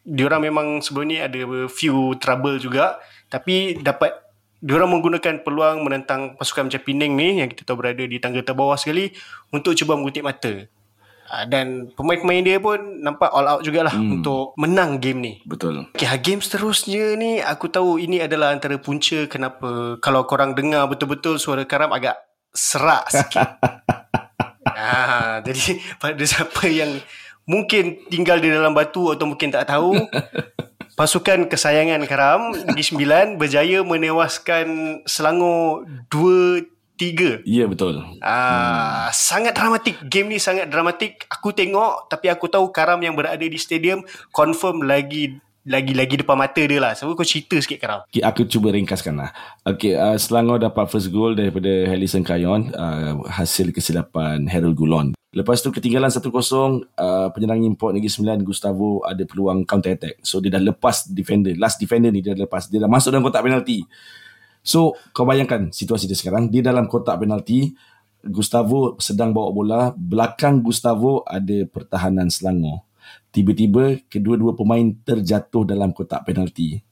diorang 0.06 0.46
memang 0.46 0.80
sebelum 0.80 1.10
ni 1.10 1.18
ada 1.20 1.36
few 1.68 2.16
trouble 2.16 2.56
juga 2.62 2.96
tapi 3.28 3.76
dapat 3.82 4.14
diorang 4.58 4.90
menggunakan 4.90 5.42
peluang 5.46 5.84
menentang 5.84 6.34
pasukan 6.38 6.70
macam 6.70 6.82
Penang 6.82 7.12
ni 7.18 7.42
yang 7.42 7.48
kita 7.50 7.62
tahu 7.66 7.82
berada 7.82 8.02
di 8.02 8.16
tangga 8.18 8.40
terbawah 8.40 8.78
sekali 8.78 9.12
untuk 9.50 9.74
cuba 9.76 9.98
mengutip 9.98 10.22
mata. 10.22 10.66
Ah, 11.28 11.44
dan 11.44 11.92
pemain-pemain 11.92 12.40
dia 12.40 12.56
pun 12.56 12.80
nampak 13.04 13.28
all 13.28 13.44
out 13.44 13.60
jugalah 13.60 13.92
hmm. 13.92 14.20
untuk 14.20 14.56
menang 14.56 14.96
game 14.96 15.20
ni. 15.20 15.32
Betul. 15.44 15.92
Okay, 15.92 16.08
game 16.24 16.40
seterusnya 16.40 17.20
ni 17.20 17.44
aku 17.44 17.68
tahu 17.68 18.00
ini 18.00 18.24
adalah 18.24 18.56
antara 18.56 18.80
punca 18.80 19.28
kenapa 19.28 20.00
kalau 20.00 20.24
korang 20.24 20.56
dengar 20.56 20.88
betul-betul 20.88 21.36
suara 21.36 21.68
karam 21.68 21.92
agak 21.92 22.16
serak 22.56 23.12
sikit. 23.12 23.60
ah, 24.72 25.44
jadi 25.44 25.76
pada 26.02 26.24
siapa 26.24 26.64
yang 26.64 26.96
mungkin 27.44 28.08
tinggal 28.08 28.40
di 28.40 28.48
dalam 28.48 28.72
batu 28.72 29.12
atau 29.12 29.28
mungkin 29.28 29.52
tak 29.52 29.68
tahu 29.68 30.00
pasukan 30.98 31.44
kesayangan 31.44 32.08
karam 32.08 32.56
Negeri 32.56 32.84
Sembilan 32.84 33.26
berjaya 33.36 33.84
menewaskan 33.84 35.00
Selangor 35.04 35.84
tiga. 36.98 37.38
Ya 37.46 37.64
yeah, 37.64 37.66
betul. 37.70 38.02
Ah, 38.20 39.08
hmm. 39.08 39.14
sangat 39.14 39.54
dramatik. 39.54 39.96
Game 40.10 40.34
ni 40.34 40.42
sangat 40.42 40.66
dramatik. 40.66 41.24
Aku 41.30 41.54
tengok 41.54 42.10
tapi 42.10 42.26
aku 42.26 42.50
tahu 42.50 42.74
Karam 42.74 42.98
yang 42.98 43.14
berada 43.14 43.40
di 43.40 43.56
stadium 43.56 44.02
confirm 44.34 44.82
lagi 44.82 45.38
lagi-lagi 45.68 46.24
depan 46.24 46.40
mata 46.40 46.64
dia 46.64 46.80
lah. 46.80 46.96
So, 46.96 47.12
kau 47.12 47.28
cerita 47.28 47.60
sikit 47.60 47.78
Karam. 47.78 48.00
Okay, 48.08 48.24
aku 48.24 48.48
cuba 48.48 48.72
ringkaskan 48.72 49.20
lah. 49.20 49.30
Okay, 49.68 49.92
uh, 49.92 50.16
Selangor 50.16 50.56
dapat 50.56 50.88
first 50.88 51.12
goal 51.12 51.36
daripada 51.36 51.68
Helison 51.68 52.24
Kayon. 52.24 52.72
Uh, 52.72 53.20
hasil 53.28 53.68
kesilapan 53.76 54.48
Harold 54.48 54.74
Gulon. 54.74 55.12
Lepas 55.36 55.60
tu 55.60 55.68
ketinggalan 55.68 56.08
1-0, 56.08 56.24
uh, 56.24 57.28
penyerang 57.36 57.60
import 57.60 57.92
Negeri 57.92 58.08
Sembilan, 58.08 58.40
Gustavo 58.48 59.04
ada 59.04 59.20
peluang 59.28 59.68
counter 59.68 59.92
attack. 59.92 60.24
So, 60.24 60.40
dia 60.40 60.56
dah 60.56 60.62
lepas 60.64 61.04
defender. 61.12 61.52
Last 61.60 61.76
defender 61.76 62.08
ni 62.08 62.24
dia 62.24 62.32
dah 62.32 62.48
lepas. 62.48 62.72
Dia 62.72 62.80
dah 62.80 62.90
masuk 62.90 63.12
dalam 63.12 63.28
kotak 63.28 63.44
penalti. 63.44 63.84
So 64.68 65.00
kau 65.16 65.24
bayangkan 65.24 65.72
situasi 65.72 66.04
dia 66.04 66.18
sekarang 66.20 66.52
Dia 66.52 66.60
dalam 66.60 66.84
kotak 66.84 67.24
penalti 67.24 67.72
Gustavo 68.20 69.00
sedang 69.00 69.32
bawa 69.32 69.48
bola 69.48 69.80
Belakang 69.96 70.60
Gustavo 70.60 71.24
ada 71.24 71.64
pertahanan 71.64 72.28
Selangor 72.28 72.84
Tiba-tiba 73.32 74.04
kedua-dua 74.12 74.52
pemain 74.52 74.92
terjatuh 75.08 75.64
dalam 75.64 75.96
kotak 75.96 76.28
penalti 76.28 76.84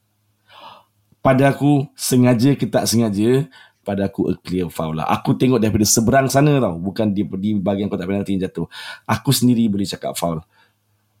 Pada 1.21 1.53
aku 1.53 1.85
sengaja 1.93 2.57
ke 2.57 2.65
tak 2.65 2.89
sengaja 2.89 3.45
Pada 3.85 4.09
aku 4.09 4.25
a 4.25 4.33
clear 4.41 4.73
foul 4.73 4.97
lah 4.97 5.05
Aku 5.13 5.37
tengok 5.37 5.61
daripada 5.61 5.85
seberang 5.85 6.25
sana 6.33 6.57
tau 6.57 6.81
Bukan 6.81 7.13
di, 7.13 7.21
di 7.37 7.53
bahagian 7.61 7.93
kotak 7.93 8.09
penalti 8.09 8.33
yang 8.33 8.49
jatuh 8.49 8.65
Aku 9.05 9.29
sendiri 9.29 9.69
boleh 9.69 9.85
cakap 9.85 10.17
foul 10.17 10.41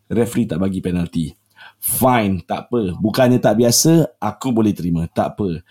Referee 0.09 0.49
tak 0.49 0.57
bagi 0.57 0.81
penalti 0.81 1.37
Fine, 1.77 2.41
tak 2.45 2.69
apa. 2.69 2.97
Bukannya 2.97 3.37
tak 3.37 3.61
biasa, 3.61 4.17
aku 4.17 4.49
boleh 4.49 4.73
terima. 4.73 5.05
Tak 5.09 5.37
apa. 5.37 5.61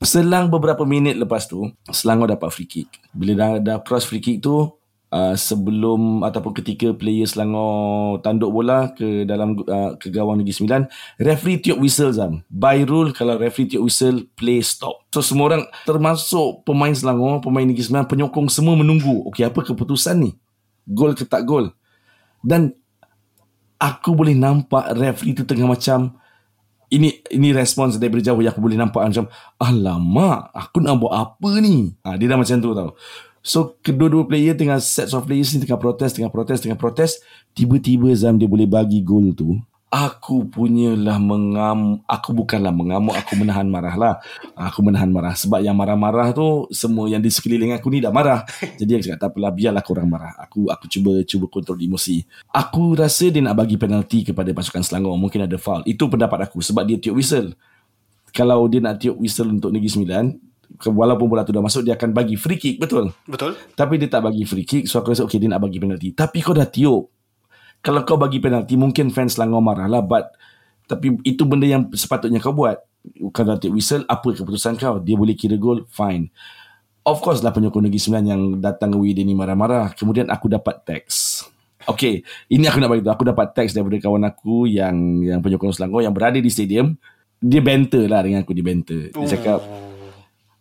Selang 0.00 0.48
beberapa 0.48 0.88
minit 0.88 1.12
lepas 1.12 1.44
tu, 1.44 1.68
Selangor 1.92 2.32
dapat 2.32 2.48
free 2.48 2.64
kick. 2.64 2.88
Bila 3.12 3.36
dah, 3.36 3.50
dah 3.60 3.76
cross 3.84 4.08
free 4.08 4.24
kick 4.24 4.40
tu, 4.40 4.64
uh, 5.12 5.34
sebelum 5.36 6.24
ataupun 6.24 6.56
ketika 6.56 6.96
player 6.96 7.28
Selangor 7.28 8.16
tanduk 8.24 8.48
bola 8.48 8.96
ke 8.96 9.28
dalam 9.28 9.60
uh, 9.60 10.00
ke 10.00 10.08
gawang 10.08 10.40
Negeri 10.40 10.56
Sembilan, 10.56 10.82
referee 11.20 11.60
tiup 11.60 11.84
whistle 11.84 12.16
Zam. 12.16 12.40
By 12.48 12.88
rule, 12.88 13.12
kalau 13.12 13.36
referee 13.36 13.76
tiup 13.76 13.84
whistle, 13.84 14.24
play 14.40 14.64
stop. 14.64 15.04
So, 15.12 15.20
semua 15.20 15.52
orang 15.52 15.68
termasuk 15.84 16.64
pemain 16.64 16.96
Selangor, 16.96 17.44
pemain 17.44 17.68
Negeri 17.68 17.84
Sembilan, 17.84 18.08
penyokong 18.08 18.48
semua 18.48 18.80
menunggu. 18.80 19.28
Okey, 19.28 19.52
apa 19.52 19.60
keputusan 19.60 20.16
ni? 20.16 20.32
Gol 20.88 21.12
ke 21.12 21.28
tak 21.28 21.44
gol? 21.44 21.76
Dan 22.40 22.72
aku 23.76 24.16
boleh 24.16 24.32
nampak 24.32 24.96
referee 24.96 25.36
tu 25.36 25.44
tengah 25.44 25.68
macam 25.68 26.16
ini 26.90 27.22
ini 27.30 27.54
respons 27.54 27.96
daripada 27.96 28.26
jauh 28.26 28.42
yang 28.42 28.50
aku 28.50 28.62
boleh 28.62 28.78
nampak. 28.78 29.06
Macam 29.06 29.26
alamak 29.56 30.50
aku 30.50 30.82
nak 30.82 30.98
buat 30.98 31.14
apa 31.14 31.50
ni? 31.62 31.94
Ha, 32.02 32.18
dia 32.18 32.26
dah 32.26 32.38
macam 32.38 32.58
tu 32.58 32.70
tau. 32.74 32.90
So 33.40 33.78
kedua-dua 33.80 34.28
player 34.28 34.52
tengah 34.52 34.82
sets 34.82 35.16
of 35.16 35.24
players 35.24 35.56
ni 35.56 35.64
tengah 35.64 35.80
protes 35.80 36.12
tengah 36.12 36.28
protes 36.28 36.60
tengah 36.60 36.76
protes. 36.76 37.22
Tiba-tiba 37.54 38.12
Zam 38.18 38.36
dia 38.36 38.50
boleh 38.50 38.68
bagi 38.68 39.00
gol 39.00 39.32
tu 39.32 39.56
aku 39.90 40.46
punyalah 40.46 41.18
mengam 41.18 41.98
aku 42.06 42.30
bukanlah 42.30 42.70
mengamuk 42.70 43.10
aku 43.18 43.34
menahan 43.34 43.66
marah 43.66 43.98
lah 43.98 44.14
aku 44.54 44.86
menahan 44.86 45.10
marah. 45.10 45.34
Sebab 45.34 45.58
yang 45.60 45.74
marah-marah 45.74 46.30
tu 46.30 46.70
semua 46.70 47.10
yang 47.10 47.18
di 47.18 47.28
sekeliling 47.28 47.74
aku 47.74 47.90
ni 47.90 47.98
dah 47.98 48.14
marah. 48.14 48.46
Jadi 48.78 48.90
aku 48.96 49.02
cakap 49.10 49.18
tak 49.18 49.30
apalah 49.34 49.50
biarlah 49.50 49.82
korang 49.82 50.08
marah. 50.08 50.32
Aku 50.38 50.70
aku 50.70 50.86
cuba 50.86 51.26
cuba 51.26 51.50
kontrol 51.50 51.82
emosi. 51.82 52.22
Aku 52.54 52.94
rasa 52.94 53.28
dia 53.28 53.42
nak 53.42 53.58
bagi 53.58 53.74
penalti 53.74 54.22
kepada 54.22 54.54
pasukan 54.54 54.86
Selangor. 54.86 55.18
Mungkin 55.18 55.50
ada 55.50 55.58
foul. 55.58 55.82
Itu 55.84 56.06
pendapat 56.06 56.46
aku 56.46 56.62
sebab 56.62 56.86
dia 56.86 56.96
tiup 57.02 57.18
whistle. 57.18 57.52
Kalau 58.30 58.70
dia 58.70 58.78
nak 58.78 59.02
tiup 59.02 59.18
whistle 59.18 59.50
untuk 59.50 59.74
Negeri 59.74 59.90
Sembilan 59.90 60.24
walaupun 60.86 61.26
bola 61.26 61.42
tu 61.42 61.50
dah 61.50 61.58
masuk 61.58 61.82
dia 61.82 61.98
akan 61.98 62.14
bagi 62.14 62.38
free 62.38 62.60
kick. 62.62 62.78
Betul? 62.78 63.10
Betul. 63.26 63.58
Tapi 63.74 63.98
dia 63.98 64.06
tak 64.06 64.22
bagi 64.22 64.46
free 64.46 64.62
kick 64.62 64.86
so 64.86 65.02
aku 65.02 65.10
rasa 65.10 65.26
okay 65.26 65.42
dia 65.42 65.50
nak 65.50 65.66
bagi 65.66 65.82
penalti. 65.82 66.14
Tapi 66.14 66.38
kau 66.38 66.54
dah 66.54 66.68
tiup 66.70 67.19
kalau 67.80 68.04
kau 68.04 68.16
bagi 68.20 68.40
penalti 68.40 68.76
mungkin 68.76 69.08
fans 69.12 69.36
Selangor 69.36 69.64
marah 69.64 69.88
lah 69.88 70.04
but 70.04 70.32
tapi 70.84 71.16
itu 71.22 71.46
benda 71.46 71.66
yang 71.68 71.88
sepatutnya 71.94 72.40
kau 72.42 72.52
buat 72.52 72.80
kalau 73.32 73.56
tiup 73.56 73.76
whistle 73.76 74.04
apa 74.04 74.36
keputusan 74.36 74.76
kau 74.76 75.00
dia 75.00 75.16
boleh 75.16 75.32
kira 75.32 75.56
gol 75.56 75.88
fine 75.88 76.28
of 77.08 77.18
course 77.24 77.40
lah 77.40 77.52
penyokong 77.54 77.88
Negeri 77.88 78.00
Sembilan 78.00 78.24
yang 78.26 78.42
datang 78.60 78.92
ke 78.92 78.98
WD 79.00 79.24
ni 79.24 79.32
marah-marah 79.32 79.96
kemudian 79.96 80.28
aku 80.28 80.52
dapat 80.52 80.84
teks 80.84 81.48
Okay, 81.88 82.20
ini 82.52 82.68
aku 82.68 82.76
nak 82.76 82.92
bagi 82.92 83.00
tahu. 83.00 83.12
Aku 83.16 83.24
dapat 83.24 83.56
teks 83.56 83.72
daripada 83.72 83.96
kawan 83.96 84.22
aku 84.28 84.68
yang 84.68 85.24
yang 85.24 85.40
penyokong 85.40 85.72
Selangor 85.72 86.04
yang 86.04 86.12
berada 86.12 86.36
di 86.36 86.52
stadium. 86.52 86.92
Dia 87.40 87.64
banter 87.64 88.04
lah 88.04 88.20
dengan 88.20 88.44
aku, 88.44 88.52
dia 88.52 88.60
banter. 88.60 89.08
Dia 89.16 89.28
cakap, 89.32 89.60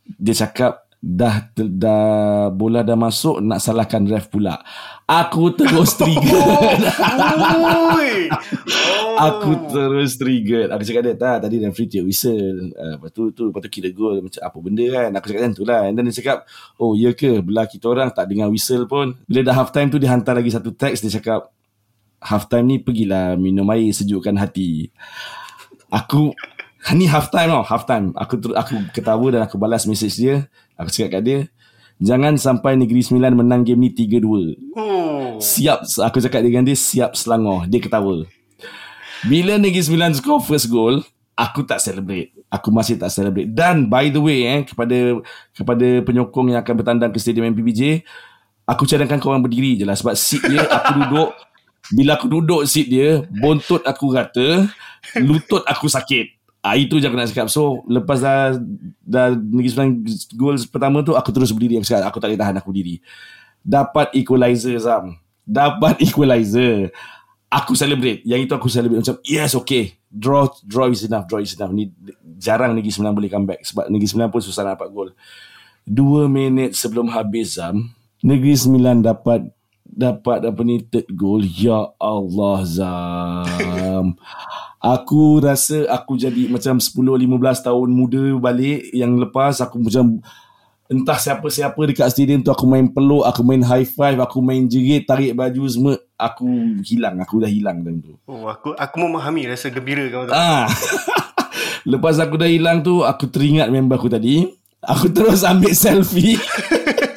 dia 0.07 0.35
cakap, 0.39 0.88
dah 0.99 1.47
dah 1.55 2.51
bola 2.51 2.83
dah 2.83 2.99
masuk 2.99 3.39
nak 3.39 3.63
salahkan 3.63 4.03
ref 4.03 4.27
pula. 4.27 4.59
Aku 5.07 5.55
terus 5.55 5.95
trigger. 5.95 6.43
aku 9.31 9.51
terus 9.71 10.19
trigger. 10.19 10.67
Aku 10.75 10.83
cakap 10.83 11.03
dia 11.07 11.15
tak 11.15 11.47
tadi 11.47 11.63
referee 11.63 11.87
tiup 11.87 12.03
whistle. 12.03 12.75
Uh, 12.75 12.99
lepas 12.99 13.09
tu 13.15 13.31
tu 13.31 13.47
lepas 13.47 13.63
tu 13.63 13.71
kira 13.71 13.89
gol 13.95 14.19
macam 14.19 14.43
apa 14.43 14.57
benda 14.59 14.85
kan. 14.91 15.09
Aku 15.15 15.25
cakap 15.31 15.41
macam 15.47 15.55
tu 15.55 15.63
lah. 15.63 15.81
And 15.87 15.95
then 15.95 16.05
dia 16.11 16.15
cakap, 16.19 16.37
"Oh, 16.75 16.91
ya 16.99 17.15
ke? 17.15 17.39
Belah 17.39 17.65
kita 17.71 17.85
orang 17.87 18.11
tak 18.11 18.27
dengar 18.27 18.51
whistle 18.51 18.83
pun." 18.83 19.15
Bila 19.23 19.39
dah 19.47 19.55
half 19.55 19.71
time 19.71 19.87
tu 19.87 19.97
dia 19.97 20.11
hantar 20.11 20.35
lagi 20.35 20.51
satu 20.51 20.75
teks 20.75 20.99
dia 20.99 21.15
cakap, 21.15 21.47
"Half 22.19 22.51
time 22.51 22.75
ni 22.75 22.77
pergilah 22.83 23.39
minum 23.39 23.65
air 23.71 23.87
sejukkan 23.95 24.35
hati." 24.35 24.91
Aku 25.89 26.35
Ni 26.95 27.11
half 27.11 27.27
time 27.27 27.51
tau 27.51 27.65
Half 27.67 27.83
time 27.83 28.15
Aku, 28.15 28.39
aku 28.55 28.75
ketawa 28.95 29.27
dan 29.35 29.41
aku 29.43 29.59
balas 29.59 29.83
message 29.83 30.15
dia 30.15 30.47
Aku 30.79 30.87
cakap 30.87 31.19
kat 31.19 31.23
dia 31.27 31.39
Jangan 31.99 32.39
sampai 32.39 32.79
Negeri 32.79 33.03
Sembilan 33.03 33.43
menang 33.43 33.67
game 33.67 33.83
ni 33.83 33.91
3-2. 33.91 34.79
Oh. 34.79 35.35
Siap, 35.35 35.83
aku 35.99 36.23
cakap 36.23 36.47
dengan 36.47 36.63
dia, 36.63 36.71
siap 36.71 37.11
Selangor. 37.11 37.67
Dia 37.67 37.83
ketawa. 37.83 38.23
Bila 39.27 39.59
Negeri 39.59 39.83
Sembilan 39.83 40.15
score 40.15 40.39
first 40.39 40.71
goal, 40.71 41.03
aku 41.35 41.67
tak 41.67 41.83
celebrate. 41.83 42.31
Aku 42.47 42.71
masih 42.71 42.95
tak 42.95 43.11
celebrate. 43.11 43.51
Dan 43.51 43.91
by 43.91 44.07
the 44.15 44.21
way, 44.23 44.47
eh, 44.47 44.61
kepada 44.63 45.19
kepada 45.51 45.87
penyokong 46.07 46.55
yang 46.55 46.63
akan 46.63 46.73
bertandang 46.79 47.11
ke 47.11 47.19
Stadium 47.19 47.51
MPBJ, 47.51 48.07
aku 48.63 48.87
cadangkan 48.87 49.19
korang 49.19 49.43
berdiri 49.43 49.75
je 49.75 49.83
lah. 49.83 49.99
Sebab 49.99 50.15
seat 50.15 50.47
dia, 50.47 50.63
aku 50.71 51.03
duduk. 51.03 51.29
Bila 51.91 52.15
aku 52.15 52.31
duduk 52.31 52.63
seat 52.63 52.87
dia, 52.87 53.27
bontot 53.27 53.83
aku 53.83 54.15
rata, 54.15 54.71
lutut 55.19 55.67
aku 55.67 55.91
sakit. 55.91 56.38
Ah 56.59 56.75
itu 56.75 56.99
je 56.99 57.07
aku 57.07 57.15
nak 57.15 57.31
cakap. 57.31 57.47
So 57.47 57.87
lepas 57.87 58.19
dah 58.19 58.59
dah 58.99 59.31
Negeri 59.31 59.69
Sembilan 59.71 59.91
goal 60.35 60.55
pertama 60.67 60.99
tu 60.99 61.15
aku 61.15 61.31
terus 61.31 61.55
berdiri 61.55 61.79
aku 61.79 61.87
cakap 61.87 62.11
aku 62.11 62.19
tak 62.19 62.31
boleh 62.31 62.39
tahan 62.39 62.55
aku 62.59 62.69
berdiri. 62.71 62.95
Dapat 63.63 64.11
equalizer 64.15 64.75
Zam. 64.79 65.15
Dapat 65.47 65.99
equalizer. 66.05 66.91
Aku 67.49 67.73
celebrate. 67.73 68.21
Yang 68.27 68.45
itu 68.45 68.53
aku 68.53 68.67
celebrate 68.67 69.01
macam 69.01 69.17
yes 69.23 69.55
okay. 69.55 69.95
Draw 70.11 70.65
draw 70.67 70.91
is 70.91 71.05
enough, 71.07 71.25
draw 71.31 71.39
is 71.39 71.55
enough. 71.55 71.71
Ni 71.71 71.89
jarang 72.35 72.75
Negeri 72.75 72.91
Sembilan 72.91 73.15
boleh 73.15 73.31
comeback 73.31 73.63
sebab 73.63 73.87
Negeri 73.87 74.07
Sembilan 74.11 74.29
pun 74.29 74.41
susah 74.43 74.61
nak 74.67 74.77
dapat 74.77 74.89
gol. 74.91 75.09
Dua 75.87 76.27
minit 76.27 76.75
sebelum 76.75 77.07
habis 77.09 77.55
Zam, 77.55 77.87
Negeri 78.19 78.53
Sembilan 78.53 78.99
dapat 78.99 79.47
dapat 79.89 80.45
apa 80.45 80.61
ni 80.61 80.85
third 80.85 81.09
goal. 81.11 81.41
Ya 81.41 81.89
Allah 81.97 82.59
Zam. 82.63 84.05
Aku 84.79 85.43
rasa 85.43 85.91
aku 85.91 86.15
jadi 86.15 86.47
macam 86.47 86.79
10-15 86.79 87.67
tahun 87.67 87.89
muda 87.91 88.23
balik 88.39 88.87
yang 88.95 89.19
lepas 89.19 89.59
aku 89.59 89.75
macam 89.75 90.23
entah 90.87 91.19
siapa-siapa 91.19 91.75
dekat 91.83 92.07
stadium 92.15 92.39
tu 92.39 92.47
aku 92.47 92.63
main 92.63 92.87
peluk, 92.87 93.27
aku 93.27 93.43
main 93.43 93.59
high 93.59 93.83
five, 93.83 94.15
aku 94.23 94.39
main 94.39 94.71
jerit, 94.71 95.03
tarik 95.03 95.35
baju 95.35 95.63
semua. 95.67 95.93
Aku 96.15 96.79
hilang, 96.87 97.19
aku 97.19 97.43
dah 97.43 97.51
hilang 97.51 97.83
time 97.83 97.99
tu. 97.99 98.15
Oh, 98.23 98.47
aku 98.47 98.71
aku 98.71 98.95
memahami 99.03 99.51
rasa 99.51 99.67
gembira 99.67 100.07
kau 100.07 100.23
tu. 100.23 100.31
Ah. 100.31 100.71
Lepas 101.91 102.15
aku 102.15 102.39
dah 102.39 102.47
hilang 102.47 102.79
tu, 102.79 103.03
aku 103.03 103.27
teringat 103.27 103.67
member 103.67 103.99
aku 103.99 104.07
tadi. 104.07 104.47
Aku 104.79 105.11
terus 105.11 105.43
ambil 105.43 105.75
selfie. 105.75 106.39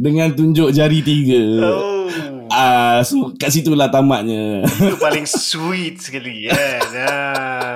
Dengan 0.00 0.32
tunjuk 0.32 0.72
jari 0.72 1.04
tiga. 1.04 1.42
Oh. 1.60 2.08
Ah, 2.48 3.04
so 3.04 3.36
kat 3.36 3.52
situ 3.52 3.76
lah 3.76 3.92
tamatnya. 3.92 4.64
Itu 4.64 4.96
paling 4.96 5.28
sweet 5.28 6.00
sekali 6.00 6.48
kan. 6.48 6.82
Ah. 7.04 7.74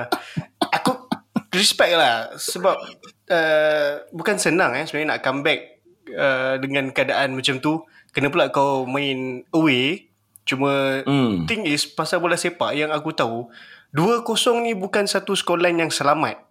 Aku 0.73 1.05
respect 1.53 1.93
lah 1.93 2.33
sebab 2.35 2.75
uh, 3.29 3.91
bukan 4.09 4.35
senang 4.41 4.73
eh 4.73 4.83
sebenarnya 4.83 5.15
nak 5.15 5.21
comeback 5.21 5.59
uh, 6.11 6.57
dengan 6.57 6.89
keadaan 6.89 7.37
macam 7.37 7.61
tu. 7.61 7.85
Kena 8.09 8.33
pula 8.33 8.49
kau 8.49 8.89
main 8.89 9.45
away. 9.53 10.09
Cuma 10.45 11.05
Hmm. 11.05 11.45
thing 11.45 11.65
is 11.65 11.85
pasal 11.85 12.17
bola 12.17 12.37
sepak 12.37 12.73
yang 12.73 12.89
aku 12.89 13.13
tahu 13.13 13.49
2-0 13.93 14.25
ni 14.65 14.73
bukan 14.73 15.05
satu 15.05 15.37
scoreline 15.37 15.87
yang 15.87 15.91
selamat. 15.93 16.41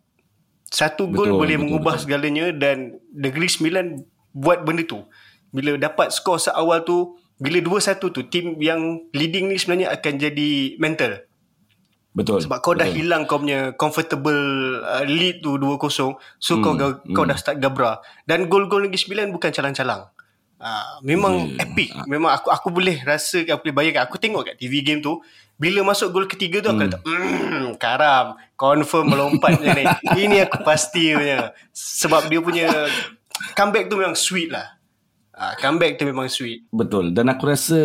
Satu 0.70 1.06
gol 1.06 1.34
boleh 1.34 1.54
betul, 1.54 1.62
mengubah 1.66 1.94
betul. 1.98 2.02
segalanya 2.08 2.46
dan 2.56 2.98
Negeri 3.12 3.46
Sembilan 3.46 3.86
buat 4.34 4.66
benda 4.66 4.82
tu. 4.82 5.04
Bila 5.54 5.78
dapat 5.78 6.10
skor 6.10 6.42
seawal 6.42 6.82
tu, 6.82 7.14
bila 7.38 7.62
2-1 7.62 8.02
tu, 8.02 8.20
tim 8.26 8.58
yang 8.58 9.06
leading 9.14 9.46
ni 9.46 9.54
sebenarnya 9.54 9.94
akan 9.94 10.12
jadi 10.18 10.50
mental. 10.76 11.22
Betul. 12.14 12.46
Sebab 12.46 12.62
kau 12.62 12.74
dah 12.74 12.86
betul. 12.86 12.98
hilang 12.98 13.26
kau 13.26 13.42
punya 13.42 13.74
comfortable 13.74 14.38
uh, 14.80 15.02
lead 15.02 15.42
tu 15.42 15.58
2-0. 15.58 16.14
So 16.38 16.54
kau 16.58 16.74
Hmm, 16.74 17.10
kau 17.10 17.26
dah 17.26 17.34
start 17.34 17.58
gabra. 17.58 17.98
Dan 18.22 18.46
gol-gol 18.46 18.86
Negeri 18.86 19.02
Sembilan 19.02 19.34
bukan 19.34 19.50
calang-calang. 19.50 20.10
Uh, 20.54 21.02
memang 21.02 21.58
Ya. 21.58 21.66
epic. 21.66 21.90
Memang 22.06 22.30
aku 22.30 22.54
aku 22.54 22.70
boleh 22.70 23.02
rasa 23.02 23.42
aku 23.42 23.66
boleh 23.66 23.74
bayangkan. 23.74 24.06
Aku 24.06 24.22
tengok 24.22 24.46
kat 24.46 24.56
TV 24.56 24.86
game 24.86 25.02
tu. 25.02 25.18
Bila 25.54 25.82
masuk 25.82 26.10
gol 26.10 26.26
ketiga 26.26 26.62
tu 26.62 26.70
aku 26.70 26.86
kata, 26.86 26.98
mm, 27.02 27.78
karam. 27.78 28.38
Confirm 28.54 29.10
melompatnya 29.10 29.74
ni. 29.74 29.84
Ini 30.22 30.46
aku 30.46 30.62
pasti 30.62 31.14
punya. 31.14 31.50
Sebab 31.74 32.30
dia 32.30 32.38
punya 32.38 32.66
comeback 33.58 33.90
tu 33.90 33.98
memang 33.98 34.14
sweet 34.14 34.54
lah. 34.54 34.78
Uh, 35.34 35.54
comeback 35.58 35.98
tu 35.98 36.06
memang 36.06 36.30
sweet. 36.30 36.62
Betul. 36.70 37.10
Dan 37.10 37.26
aku 37.26 37.50
rasa 37.50 37.78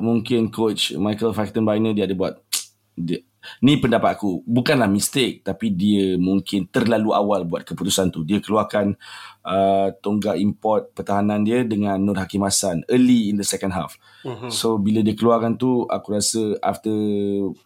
mungkin 0.00 0.48
coach 0.48 0.96
Michael 0.96 1.36
Factenbeiner 1.36 1.92
dia 1.92 2.08
ada 2.08 2.16
buat 2.16 2.40
dia, 2.96 3.20
ni 3.60 3.76
pendapat 3.76 4.16
aku. 4.16 4.40
Bukanlah 4.48 4.88
mistake 4.88 5.44
tapi 5.44 5.68
dia 5.68 6.16
mungkin 6.16 6.64
terlalu 6.72 7.12
awal 7.12 7.44
buat 7.44 7.60
keputusan 7.68 8.08
tu. 8.08 8.24
Dia 8.24 8.40
keluarkan 8.40 8.96
uh, 9.44 9.92
tonggak 10.00 10.40
import 10.40 10.96
pertahanan 10.96 11.44
dia 11.44 11.60
dengan 11.60 12.00
Nur 12.00 12.16
Hakim 12.16 12.40
Hassan 12.40 12.88
early 12.88 13.28
in 13.28 13.36
the 13.36 13.44
second 13.44 13.76
half. 13.76 14.00
Mhm. 14.24 14.48
So 14.48 14.80
bila 14.80 15.04
dia 15.04 15.12
keluarkan 15.12 15.60
tu 15.60 15.84
aku 15.84 16.16
rasa 16.16 16.56
after 16.64 16.96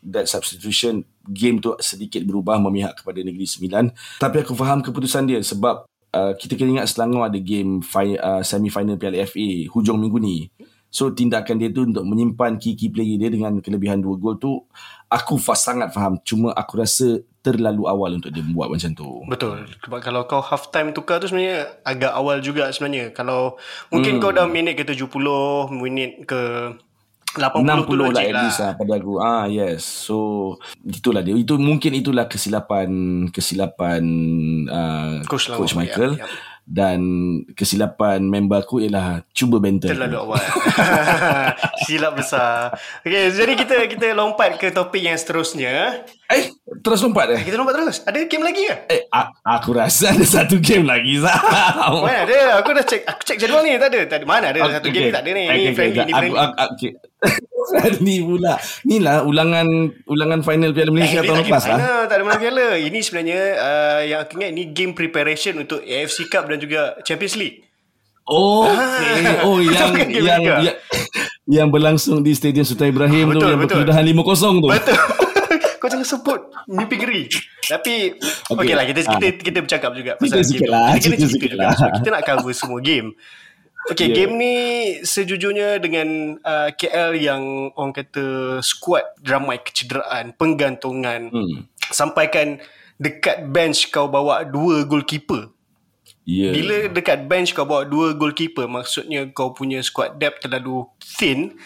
that 0.03 0.27
substitution 0.27 1.07
game 1.31 1.63
tu 1.63 1.79
sedikit 1.79 2.27
berubah 2.27 2.59
memihak 2.59 3.07
kepada 3.07 3.23
Negeri 3.23 3.47
Sembilan. 3.47 3.95
Tapi 4.19 4.43
aku 4.43 4.59
faham 4.59 4.83
keputusan 4.83 5.31
dia 5.31 5.39
sebab 5.47 5.87
uh, 6.13 6.33
kita 6.37 6.55
kena 6.57 6.81
ingat 6.81 6.93
Selangor 6.93 7.29
ada 7.29 7.39
game 7.41 7.81
fi, 7.85 8.17
uh, 8.17 8.45
semi-final 8.45 8.97
Piala 8.97 9.25
FA 9.25 9.49
hujung 9.73 9.99
minggu 10.01 10.19
ni. 10.21 10.49
So 10.89 11.13
tindakan 11.13 11.61
dia 11.61 11.69
tu 11.69 11.85
untuk 11.85 12.01
menyimpan 12.09 12.57
key-key 12.57 12.89
player 12.89 13.21
dia 13.21 13.29
dengan 13.29 13.61
kelebihan 13.61 14.01
dua 14.01 14.17
gol 14.17 14.41
tu 14.41 14.65
aku 15.13 15.37
fa- 15.37 15.59
sangat 15.59 15.93
faham. 15.93 16.17
Cuma 16.25 16.53
aku 16.57 16.81
rasa 16.81 17.21
terlalu 17.45 17.85
awal 17.85 18.17
untuk 18.17 18.33
dia 18.33 18.45
buat 18.45 18.73
macam 18.73 18.93
tu. 18.97 19.09
Betul. 19.29 19.69
Sebab 19.85 20.01
kalau 20.01 20.25
kau 20.25 20.41
half 20.41 20.73
time 20.73 20.97
tukar 20.97 21.21
tu 21.21 21.29
sebenarnya 21.29 21.81
agak 21.85 22.13
awal 22.13 22.41
juga 22.41 22.69
sebenarnya. 22.73 23.13
Kalau 23.13 23.57
mungkin 23.93 24.17
kau 24.17 24.33
dah 24.33 24.49
minit 24.49 24.81
ke 24.81 24.85
70, 24.85 25.13
minit 25.77 26.25
ke 26.25 26.41
80, 27.37 27.61
60 27.61 27.85
tu 27.85 27.95
lah 27.95 28.25
at 28.25 28.37
least 28.43 28.61
lah 28.61 28.73
pada 28.75 28.93
aku. 28.97 29.13
Ah 29.21 29.45
yes. 29.47 29.85
So 29.85 30.17
itulah 30.81 31.21
dia. 31.21 31.37
Itu 31.37 31.61
mungkin 31.61 31.93
itulah 31.95 32.25
kesilapan 32.25 32.89
kesilapan 33.29 34.03
uh, 34.67 35.13
Coach 35.29 35.53
coach, 35.53 35.77
Langor. 35.77 35.85
Michael 35.85 36.13
Yap, 36.17 36.25
yap. 36.25 36.31
dan 36.69 37.01
kesilapan 37.53 38.21
member 38.25 38.61
aku 38.61 38.81
ialah 38.81 39.25
cuba 39.33 39.61
banter. 39.61 39.93
Terlalu 39.93 40.17
awal. 40.19 40.41
Silap 41.89 42.13
besar. 42.17 42.77
Okay, 43.01 43.33
jadi 43.33 43.53
kita 43.57 43.75
kita 43.89 44.07
lompat 44.13 44.61
ke 44.61 44.69
topik 44.69 45.01
yang 45.01 45.17
seterusnya. 45.17 46.05
Eh, 46.29 46.53
terus 46.85 47.01
lompat 47.01 47.33
eh? 47.33 47.41
Kita 47.41 47.57
lompat 47.57 47.73
terus. 47.73 48.05
Ada 48.05 48.29
game 48.29 48.45
lagi 48.45 48.69
ke? 48.69 48.77
Eh, 48.93 49.01
aku 49.41 49.73
rasa 49.73 50.13
ada 50.13 50.27
satu 50.29 50.61
game 50.61 50.85
lagi 50.85 51.17
Zah. 51.17 51.41
Mana 52.05 52.29
ada? 52.29 52.61
Aku 52.61 52.77
dah 52.77 52.85
check. 52.85 53.01
Aku 53.09 53.25
check 53.25 53.41
jadual 53.41 53.65
ni. 53.65 53.81
Tak 53.81 53.89
ada. 53.89 54.01
Tak 54.05 54.17
ada. 54.21 54.27
Mana 54.29 54.47
ada? 54.53 54.61
Satu 54.77 54.93
game 54.93 55.09
ni 55.09 55.13
tak 55.15 55.25
ada 55.25 55.31
ni. 55.33 55.45
Ni 55.49 55.73
friendly. 55.73 56.05
Ni 56.05 56.13
Aku, 56.13 56.21
friendly. 56.21 56.37
aku, 56.37 56.53
aku, 56.61 56.87
friendly 57.71 58.21
pula. 58.21 58.55
Ni 58.83 58.99
lah 58.99 59.23
ulangan 59.23 59.67
ulangan 60.05 60.41
final 60.41 60.71
Piala 60.71 60.91
Malaysia 60.91 61.19
Eh, 61.19 61.27
tahun 61.27 61.39
lepas 61.43 61.61
game 61.61 61.71
lah. 61.71 61.79
mana, 61.79 62.07
tak 62.07 62.17
ada 62.17 62.25
mana 62.25 62.39
piala. 62.39 62.67
Ini 62.77 62.99
sebenarnya 62.99 63.41
uh, 63.57 64.01
yang 64.03 64.19
aku 64.21 64.33
ingat 64.37 64.51
ni 64.53 64.63
game 64.69 64.93
preparation 64.93 65.55
untuk 65.57 65.81
AFC 65.81 66.27
Cup 66.27 66.47
dan 66.47 66.59
juga 66.59 66.81
Champions 67.03 67.35
League. 67.35 67.67
Oh, 68.25 68.69
okay. 68.69 69.41
oh 69.41 69.57
yang 69.65 69.91
game 69.91 70.21
yang, 70.21 70.43
yang 70.45 70.77
yang 71.49 71.69
berlangsung 71.69 72.21
di 72.21 72.31
Stadium 72.31 72.61
Sultan 72.63 72.93
Ibrahim 72.93 73.25
tu 73.31 73.33
Betul, 73.35 73.49
yang 73.49 73.59
betul. 73.59 73.81
berkesudahan 73.83 74.05
5-0 74.05 74.21
tu. 74.61 74.69
Betul. 74.69 74.99
Kau 75.81 75.89
jangan 75.89 76.05
sebut 76.05 76.41
mimpi 76.67 76.97
ngeri. 76.97 77.23
Tapi 77.65 78.13
okey 78.49 78.53
Okey. 78.53 78.75
lah 78.75 78.85
kita 78.85 79.01
Ah. 79.03 79.17
kita 79.17 79.27
kita 79.41 79.59
bercakap 79.61 79.91
juga 79.93 80.13
Cerita 80.17 80.35
game 80.35 80.45
sikit 80.45 80.61
tu. 80.61 80.71
lah, 80.71 80.89
Kita 80.93 81.15
sikit 81.17 81.49
juga 81.49 81.65
lah. 81.65 81.91
kita 81.95 82.09
nak 82.11 82.23
cover 82.23 82.53
semua 82.53 82.79
game. 82.79 83.09
Okey, 83.89 84.05
Yeah. 84.05 84.17
game 84.19 84.33
ni 84.37 84.55
sejujurnya 85.01 85.81
dengan 85.81 86.37
uh, 86.41 86.69
KL 86.71 87.17
yang 87.17 87.43
orang 87.73 87.93
kata 87.93 88.27
squad 88.61 89.05
ramai 89.25 89.59
kecederaan, 89.59 90.37
penggantungan, 90.37 91.33
Hmm. 91.33 91.65
sampaikan 91.89 92.61
dekat 93.01 93.49
bench 93.49 93.89
kau 93.89 94.05
bawa 94.07 94.45
dua 94.45 94.85
goalkeeper. 94.85 95.49
Ya. 96.29 96.53
Bila 96.53 96.93
dekat 96.93 97.25
bench 97.25 97.57
kau 97.57 97.65
bawa 97.65 97.89
dua 97.89 98.13
goalkeeper 98.13 98.69
maksudnya 98.69 99.25
kau 99.33 99.57
punya 99.57 99.81
squad 99.81 100.21
depth 100.21 100.45
terlalu 100.45 100.85
thin 101.01 101.57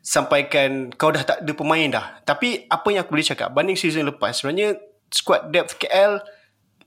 sampaikan 0.00 0.88
kau 0.94 1.10
dah 1.10 1.20
tak 1.20 1.44
ada 1.44 1.52
pemain 1.52 1.88
dah. 1.90 2.06
Tapi 2.22 2.64
apa 2.66 2.86
yang 2.88 3.04
aku 3.04 3.12
boleh 3.12 3.26
cakap 3.26 3.52
banding 3.52 3.76
season 3.76 4.06
lepas 4.06 4.32
sebenarnya 4.32 4.80
squad 5.10 5.50
depth 5.50 5.76
KL 5.76 6.22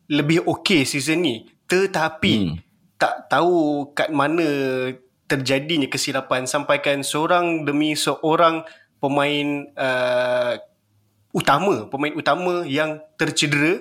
lebih 0.10 0.42
okey 0.48 0.82
season 0.82 1.22
ni. 1.22 1.36
Tetapi 1.68 2.34
Hmm. 2.34 2.56
Tak 3.00 3.32
tahu 3.32 3.90
kat 3.96 4.12
mana 4.12 4.46
terjadinya 5.26 5.88
kesilapan. 5.88 6.44
Sampaikan 6.44 7.02
seorang 7.02 7.64
demi 7.64 7.96
seorang 7.96 8.68
pemain 9.00 9.72
uh, 9.80 10.60
utama, 11.32 11.88
pemain 11.88 12.14
utama 12.14 12.68
yang 12.68 13.00
tercedera. 13.16 13.80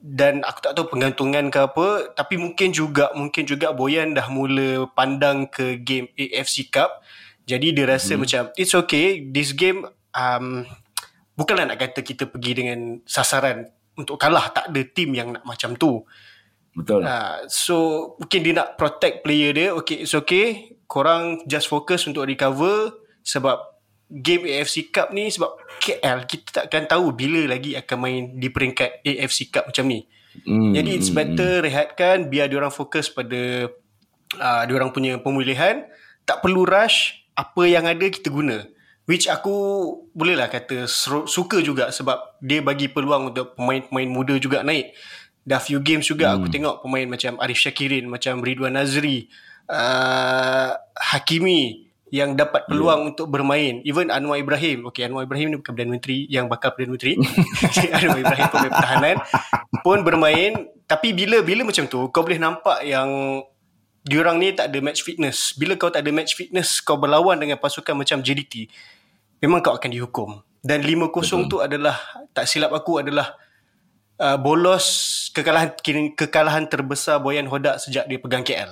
Dan 0.00 0.40
aku 0.48 0.64
tak 0.64 0.72
tahu 0.80 0.96
penggantungan 0.96 1.52
ke 1.52 1.60
apa 1.60 2.16
tapi 2.16 2.40
mungkin 2.40 2.72
juga 2.72 3.12
mungkin 3.12 3.44
juga 3.44 3.76
Boyan 3.76 4.16
dah 4.16 4.24
mula 4.32 4.88
pandang 4.96 5.44
ke 5.44 5.76
game 5.76 6.08
AFC 6.16 6.72
Cup. 6.72 7.04
Jadi 7.44 7.76
dia 7.76 7.84
rasa 7.84 8.16
hmm. 8.16 8.20
macam 8.24 8.42
it's 8.56 8.72
okay 8.72 9.20
this 9.28 9.52
game 9.52 9.84
um, 10.16 10.64
bukanlah 11.36 11.68
nak 11.68 11.84
kata 11.84 12.00
kita 12.00 12.24
pergi 12.32 12.64
dengan 12.64 13.04
sasaran 13.04 13.68
untuk 13.98 14.16
kalah 14.16 14.48
tak 14.56 14.72
ada 14.72 14.80
tim 14.88 15.12
yang 15.12 15.36
nak 15.36 15.44
macam 15.44 15.76
tu 15.76 16.00
Betul. 16.78 17.02
Uh, 17.02 17.42
so 17.50 17.76
mungkin 18.22 18.40
dia 18.46 18.54
nak 18.54 18.78
protect 18.78 19.26
player 19.26 19.50
dia. 19.50 19.68
Okay, 19.74 20.06
it's 20.06 20.14
okay. 20.14 20.78
Korang 20.86 21.42
just 21.50 21.66
fokus 21.66 22.06
untuk 22.06 22.22
recover 22.22 22.94
sebab 23.26 23.58
game 24.08 24.46
AFC 24.46 24.88
Cup 24.88 25.12
ni 25.12 25.28
sebab 25.28 25.58
KL 25.82 26.24
kita 26.24 26.64
takkan 26.64 26.88
tahu 26.88 27.12
bila 27.12 27.44
lagi 27.44 27.76
akan 27.76 27.96
main 27.98 28.22
di 28.38 28.48
peringkat 28.48 29.04
AFC 29.04 29.50
Cup 29.50 29.68
macam 29.68 29.84
ni. 29.90 30.06
Hmm, 30.46 30.70
Jadi 30.70 30.90
it's 30.94 31.10
better 31.10 31.66
rehatkan 31.66 32.30
biar 32.30 32.46
diorang 32.46 32.70
fokus 32.70 33.10
pada 33.10 33.68
uh, 34.38 34.62
diorang 34.64 34.94
punya 34.94 35.18
pemulihan. 35.18 35.82
Tak 36.22 36.46
perlu 36.46 36.62
rush. 36.62 37.26
Apa 37.34 37.70
yang 37.70 37.86
ada 37.86 38.02
kita 38.06 38.30
guna. 38.30 38.66
Which 39.08 39.24
aku 39.24 39.56
bolehlah 40.12 40.52
kata 40.52 40.84
suka 41.24 41.64
juga 41.64 41.88
sebab 41.88 42.38
dia 42.44 42.60
bagi 42.60 42.92
peluang 42.92 43.32
untuk 43.32 43.56
pemain-pemain 43.56 44.10
muda 44.10 44.36
juga 44.36 44.60
naik. 44.60 44.92
Dah 45.48 45.64
few 45.64 45.80
games 45.80 46.04
juga 46.04 46.28
hmm. 46.28 46.34
aku 46.36 46.46
tengok 46.52 46.76
pemain 46.84 47.08
macam 47.08 47.40
Arif 47.40 47.64
Syakirin, 47.64 48.04
macam 48.04 48.44
Ridwan 48.44 48.76
Nazri, 48.76 49.32
uh, 49.72 50.76
Hakimi 50.92 51.88
yang 52.08 52.36
dapat 52.36 52.64
peluang 52.68 53.04
yeah. 53.04 53.08
untuk 53.12 53.26
bermain. 53.28 53.80
Even 53.84 54.08
Anwar 54.08 54.40
Ibrahim. 54.40 54.88
Okay, 54.92 55.08
Anwar 55.08 55.24
Ibrahim 55.24 55.52
ni 55.52 55.56
bukan 55.60 55.72
Perdana 55.72 55.92
Menteri 55.92 56.24
yang 56.28 56.48
bakal 56.48 56.72
Perdana 56.76 56.96
Menteri. 56.96 57.16
Anwar 57.96 58.20
Ibrahim 58.20 58.48
pemain 58.48 58.72
pertahanan 58.72 59.16
pun 59.80 59.98
bermain. 60.04 60.52
Tapi 60.88 61.12
bila 61.12 61.44
bila 61.44 61.68
macam 61.68 61.84
tu, 61.84 62.08
kau 62.12 62.24
boleh 62.24 62.40
nampak 62.40 62.80
yang 62.84 63.40
diorang 64.08 64.40
ni 64.40 64.56
tak 64.56 64.72
ada 64.72 64.78
match 64.80 65.04
fitness. 65.04 65.52
Bila 65.56 65.76
kau 65.76 65.92
tak 65.92 66.00
ada 66.00 66.10
match 66.12 66.32
fitness, 66.32 66.80
kau 66.80 66.96
berlawan 66.96 67.36
dengan 67.36 67.60
pasukan 67.60 67.92
macam 67.92 68.24
JDT, 68.24 68.72
memang 69.44 69.60
kau 69.60 69.76
akan 69.76 69.90
dihukum. 69.92 70.40
Dan 70.64 70.82
5-0 70.82 71.12
Betul. 71.12 71.40
tu 71.46 71.56
adalah, 71.60 71.96
tak 72.32 72.48
silap 72.48 72.72
aku 72.72 73.04
adalah 73.04 73.36
uh, 74.18 74.36
bolos 74.38 74.86
kekalahan 75.32 75.72
kekalahan 76.14 76.66
terbesar 76.66 77.22
Boyan 77.22 77.46
Hodak 77.46 77.80
sejak 77.82 78.04
dia 78.10 78.18
pegang 78.18 78.44
KL. 78.44 78.70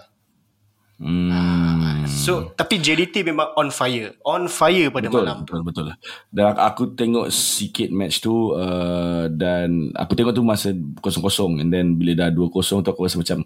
Hmm. 0.97 2.09
So 2.09 2.57
tapi 2.57 2.81
JDT 2.81 3.23
memang 3.23 3.53
on 3.55 3.69
fire, 3.69 4.17
on 4.25 4.49
fire 4.49 4.89
pada 4.89 5.07
betul, 5.07 5.23
malam. 5.23 5.37
Betul 5.45 5.61
betul. 5.63 5.87
Dan 6.33 6.57
aku 6.57 6.97
tengok 6.97 7.29
sikit 7.29 7.93
match 7.93 8.25
tu 8.25 8.57
uh, 8.57 9.29
dan 9.29 9.93
aku 9.93 10.17
tengok 10.17 10.33
tu 10.33 10.43
masa 10.43 10.73
kosong-kosong 11.05 11.63
and 11.63 11.69
then 11.69 11.95
bila 12.01 12.17
dah 12.17 12.29
2-0 12.33 12.83
tu 12.83 12.89
aku 12.91 13.05
rasa 13.05 13.21
macam 13.21 13.45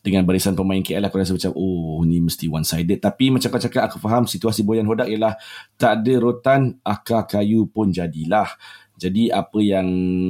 dengan 0.00 0.24
barisan 0.24 0.56
pemain 0.56 0.80
KL 0.80 1.04
aku 1.04 1.20
rasa 1.20 1.36
macam 1.36 1.52
oh 1.56 2.00
ni 2.04 2.20
mesti 2.20 2.48
one 2.48 2.64
sided 2.64 3.00
tapi 3.00 3.28
macam 3.28 3.48
kau 3.52 3.60
cakap 3.60 3.88
aku 3.88 4.00
faham 4.00 4.24
situasi 4.24 4.64
Boyan 4.64 4.88
Hodak 4.88 5.08
ialah 5.08 5.36
tak 5.76 6.00
ada 6.00 6.12
rotan 6.16 6.80
akar 6.80 7.28
kayu 7.28 7.68
pun 7.68 7.92
jadilah. 7.92 8.48
Jadi 8.94 9.26
apa 9.28 9.58
yang 9.58 9.88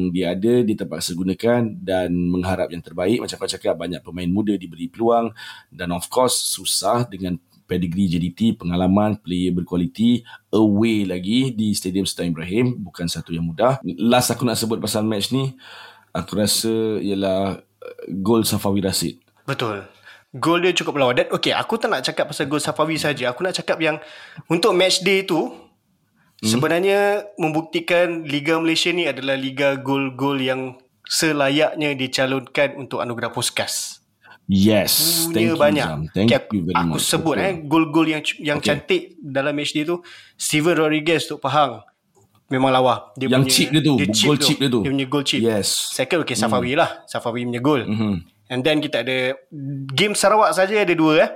dia 0.09 0.33
ada 0.33 0.65
dia 0.65 0.75
terpaksa 0.75 1.13
gunakan 1.13 1.69
dan 1.69 2.11
mengharap 2.13 2.73
yang 2.73 2.81
terbaik 2.81 3.21
macam 3.21 3.37
kau 3.37 3.51
cakap 3.51 3.77
banyak 3.77 4.01
pemain 4.01 4.29
muda 4.29 4.57
diberi 4.57 4.89
peluang 4.89 5.31
dan 5.69 5.93
of 5.93 6.09
course 6.09 6.57
susah 6.57 7.05
dengan 7.05 7.37
pedigree 7.65 8.09
JDT 8.09 8.61
pengalaman 8.61 9.17
player 9.21 9.53
berkualiti 9.53 10.25
away 10.53 11.09
lagi 11.09 11.53
di 11.53 11.73
Stadium 11.73 12.05
Sultan 12.05 12.33
Ibrahim 12.33 12.77
bukan 12.81 13.09
satu 13.09 13.33
yang 13.33 13.45
mudah. 13.45 13.81
Last 13.85 14.33
aku 14.33 14.45
nak 14.45 14.61
sebut 14.61 14.81
pasal 14.81 15.05
match 15.05 15.33
ni 15.33 15.53
aku 16.13 16.33
rasa 16.39 17.01
ialah 17.01 17.61
gol 18.21 18.45
Safawi 18.45 18.81
Rasid. 18.85 19.21
Betul. 19.45 19.85
Gol 20.35 20.67
dia 20.67 20.75
cukup 20.75 20.99
lawa. 20.99 21.13
Dan 21.15 21.31
okay, 21.31 21.55
aku 21.55 21.79
tak 21.79 21.91
nak 21.91 22.03
cakap 22.03 22.31
pasal 22.31 22.51
gol 22.51 22.63
Safawi 22.63 22.99
saja. 22.99 23.31
Aku 23.31 23.47
nak 23.47 23.55
cakap 23.55 23.79
yang 23.81 23.97
untuk 24.51 24.75
match 24.75 25.03
day 25.05 25.23
tu 25.23 25.64
hmm. 26.45 26.51
sebenarnya 26.53 27.01
membuktikan 27.37 28.23
Liga 28.23 28.61
Malaysia 28.61 28.93
ni 28.93 29.09
adalah 29.09 29.35
liga 29.35 29.75
gol-gol 29.75 30.37
yang 30.39 30.77
selayaknya 31.05 31.93
dicalonkan 31.95 32.77
untuk 32.77 33.01
anugerah 33.01 33.33
Puskas. 33.33 34.05
Yes, 34.45 35.25
Punya 35.25 35.57
thank 35.57 35.57
banyak. 35.57 35.89
you. 35.89 35.97
Zam. 35.97 36.01
Thank 36.13 36.29
Okay, 36.29 36.41
you 36.53 36.63
very 36.69 36.77
aku 36.77 36.89
much. 36.95 37.03
sebut 37.03 37.35
Betul. 37.35 37.49
eh 37.49 37.55
gol-gol 37.65 38.07
yang 38.07 38.23
yang 38.39 38.59
Okay. 38.61 38.77
cantik 38.77 39.03
dalam 39.19 39.57
match 39.57 39.73
dia 39.73 39.89
tu 39.89 40.05
Steven 40.37 40.77
Rodriguez 40.77 41.25
untuk 41.25 41.41
Pahang 41.41 41.81
memang 42.47 42.69
lawa. 42.69 43.09
Dia 43.17 43.33
Yang 43.33 43.41
punya, 43.41 43.55
chip 43.57 43.69
dia 43.73 43.81
tu, 43.81 43.95
gol 43.97 44.37
chip 44.37 44.59
dia 44.61 44.69
tu. 44.69 44.81
Dia 44.85 44.91
punya 44.93 45.07
gol 45.09 45.25
chip. 45.25 45.41
Yes. 45.41 45.97
Second 45.97 46.29
okay 46.29 46.37
Safawi 46.37 46.77
lah. 46.77 47.09
Safawi 47.09 47.49
punya 47.49 47.65
gol. 47.65 47.89
Mhm. 47.89 48.15
And 48.53 48.61
then 48.61 48.85
kita 48.85 49.01
ada 49.01 49.33
game 49.91 50.13
Sarawak 50.13 50.53
saja 50.53 50.77
ada 50.77 50.93
dua 50.93 51.13
eh. 51.25 51.31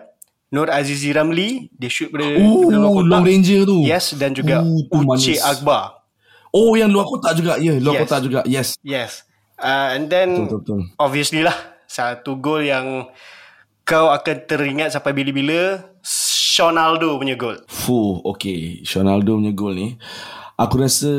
Nur 0.49 0.73
Azizi 0.73 1.13
Ramli 1.13 1.69
dia 1.77 1.93
shoot 1.93 2.09
pada 2.09 2.25
Oh, 2.41 2.73
long 3.05 3.25
ranger 3.25 3.69
tu. 3.69 3.85
Yes 3.85 4.17
dan 4.17 4.33
juga 4.33 4.65
Oh, 4.65 5.05
Uche. 5.05 5.37
Akbar. 5.37 6.01
Oh, 6.49 6.73
yang 6.73 6.89
luar 6.89 7.05
kotak 7.05 7.37
juga. 7.37 7.61
Ya, 7.61 7.73
yeah, 7.73 7.77
luar 7.77 8.01
Yes. 8.01 8.03
kotak 8.09 8.21
juga. 8.25 8.41
Yes. 8.49 8.69
Yes. 8.81 9.13
Uh, 9.61 9.93
and 9.93 10.09
then 10.09 10.49
Betul, 10.49 10.63
betul, 10.65 10.79
betul. 10.87 10.97
obviously 10.97 11.43
lah 11.45 11.53
satu 11.85 12.39
gol 12.39 12.63
yang 12.63 13.11
kau 13.83 14.09
akan 14.09 14.37
teringat 14.47 14.93
sampai 14.93 15.13
bila-bila 15.13 15.83
Sean 16.05 16.77
Aldo 16.77 17.17
punya 17.19 17.35
gol. 17.35 17.59
Fuh, 17.67 18.21
okay. 18.25 18.81
Ronaldo 18.85 19.37
punya 19.37 19.53
gol 19.53 19.75
ni. 19.75 19.89
Aku 20.57 20.75
rasa 20.77 21.11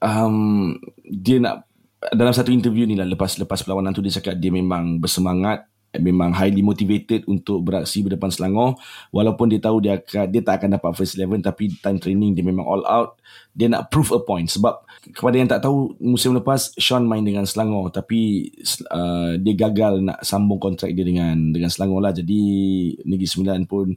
um, 0.00 0.72
dia 1.02 1.38
nak 1.38 1.68
dalam 2.12 2.32
satu 2.32 2.52
interview 2.52 2.86
ni 2.86 2.94
lah 2.94 3.04
lepas 3.04 3.36
lepas 3.36 3.60
perlawanan 3.60 3.92
tu 3.92 4.00
dia 4.00 4.16
cakap 4.16 4.36
dia 4.36 4.48
memang 4.48 4.96
bersemangat 4.96 5.66
memang 6.00 6.32
highly 6.32 6.60
motivated 6.60 7.24
untuk 7.28 7.64
beraksi 7.66 8.02
berdepan 8.02 8.32
Selangor. 8.32 8.76
Walaupun 9.14 9.52
dia 9.52 9.60
tahu 9.62 9.82
dia 9.82 9.98
akan 9.98 10.26
dia 10.30 10.40
tak 10.42 10.62
akan 10.62 10.80
dapat 10.80 10.90
first 10.96 11.18
11 11.18 11.44
tapi 11.44 11.72
time 11.80 11.98
training 12.00 12.34
dia 12.36 12.44
memang 12.44 12.64
all 12.64 12.84
out. 12.88 13.20
Dia 13.56 13.72
nak 13.72 13.88
prove 13.88 14.12
a 14.12 14.20
point. 14.20 14.46
Sebab 14.46 14.84
kepada 15.12 15.34
yang 15.38 15.48
tak 15.48 15.64
tahu 15.64 15.94
musim 16.02 16.36
lepas 16.36 16.74
Sean 16.76 17.06
main 17.06 17.22
dengan 17.22 17.46
Selangor. 17.46 17.92
Tapi 17.94 18.52
uh, 18.90 19.38
dia 19.40 19.54
gagal 19.56 20.02
nak 20.02 20.20
sambung 20.26 20.58
kontrak 20.58 20.92
dia 20.92 21.04
dengan 21.06 21.34
dengan 21.54 21.70
Selangor 21.70 22.02
lah. 22.02 22.12
Jadi 22.12 22.42
Negeri 23.06 23.28
Sembilan 23.28 23.64
pun 23.64 23.94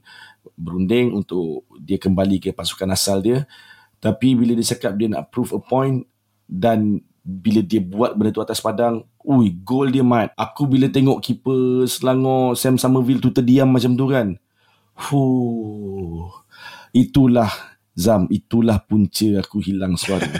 berunding 0.54 1.12
untuk 1.16 1.68
dia 1.80 1.98
kembali 1.98 2.40
ke 2.40 2.50
pasukan 2.54 2.92
asal 2.92 3.20
dia. 3.20 3.44
Tapi 4.00 4.32
bila 4.32 4.56
dia 4.56 4.72
cakap 4.72 4.96
dia 4.96 5.12
nak 5.12 5.28
prove 5.28 5.52
a 5.52 5.60
point 5.60 6.04
dan 6.48 7.04
bila 7.30 7.62
dia 7.62 7.78
buat 7.78 8.18
benda 8.18 8.34
tu 8.34 8.42
atas 8.42 8.58
padang, 8.58 9.06
ui, 9.22 9.54
gol 9.62 9.94
dia 9.94 10.02
mat. 10.02 10.34
Aku 10.34 10.66
bila 10.66 10.90
tengok 10.90 11.22
keeper 11.22 11.86
Selangor 11.86 12.58
Sam 12.58 12.74
Somerville 12.74 13.22
tu 13.22 13.30
terdiam 13.30 13.70
macam 13.70 13.94
tu 13.94 14.10
kan. 14.10 14.34
Fuh. 14.98 16.26
Itulah 16.90 17.50
Zam, 17.94 18.26
itulah 18.30 18.82
punca 18.82 19.38
aku 19.38 19.62
hilang 19.62 19.94
suara. 19.94 20.26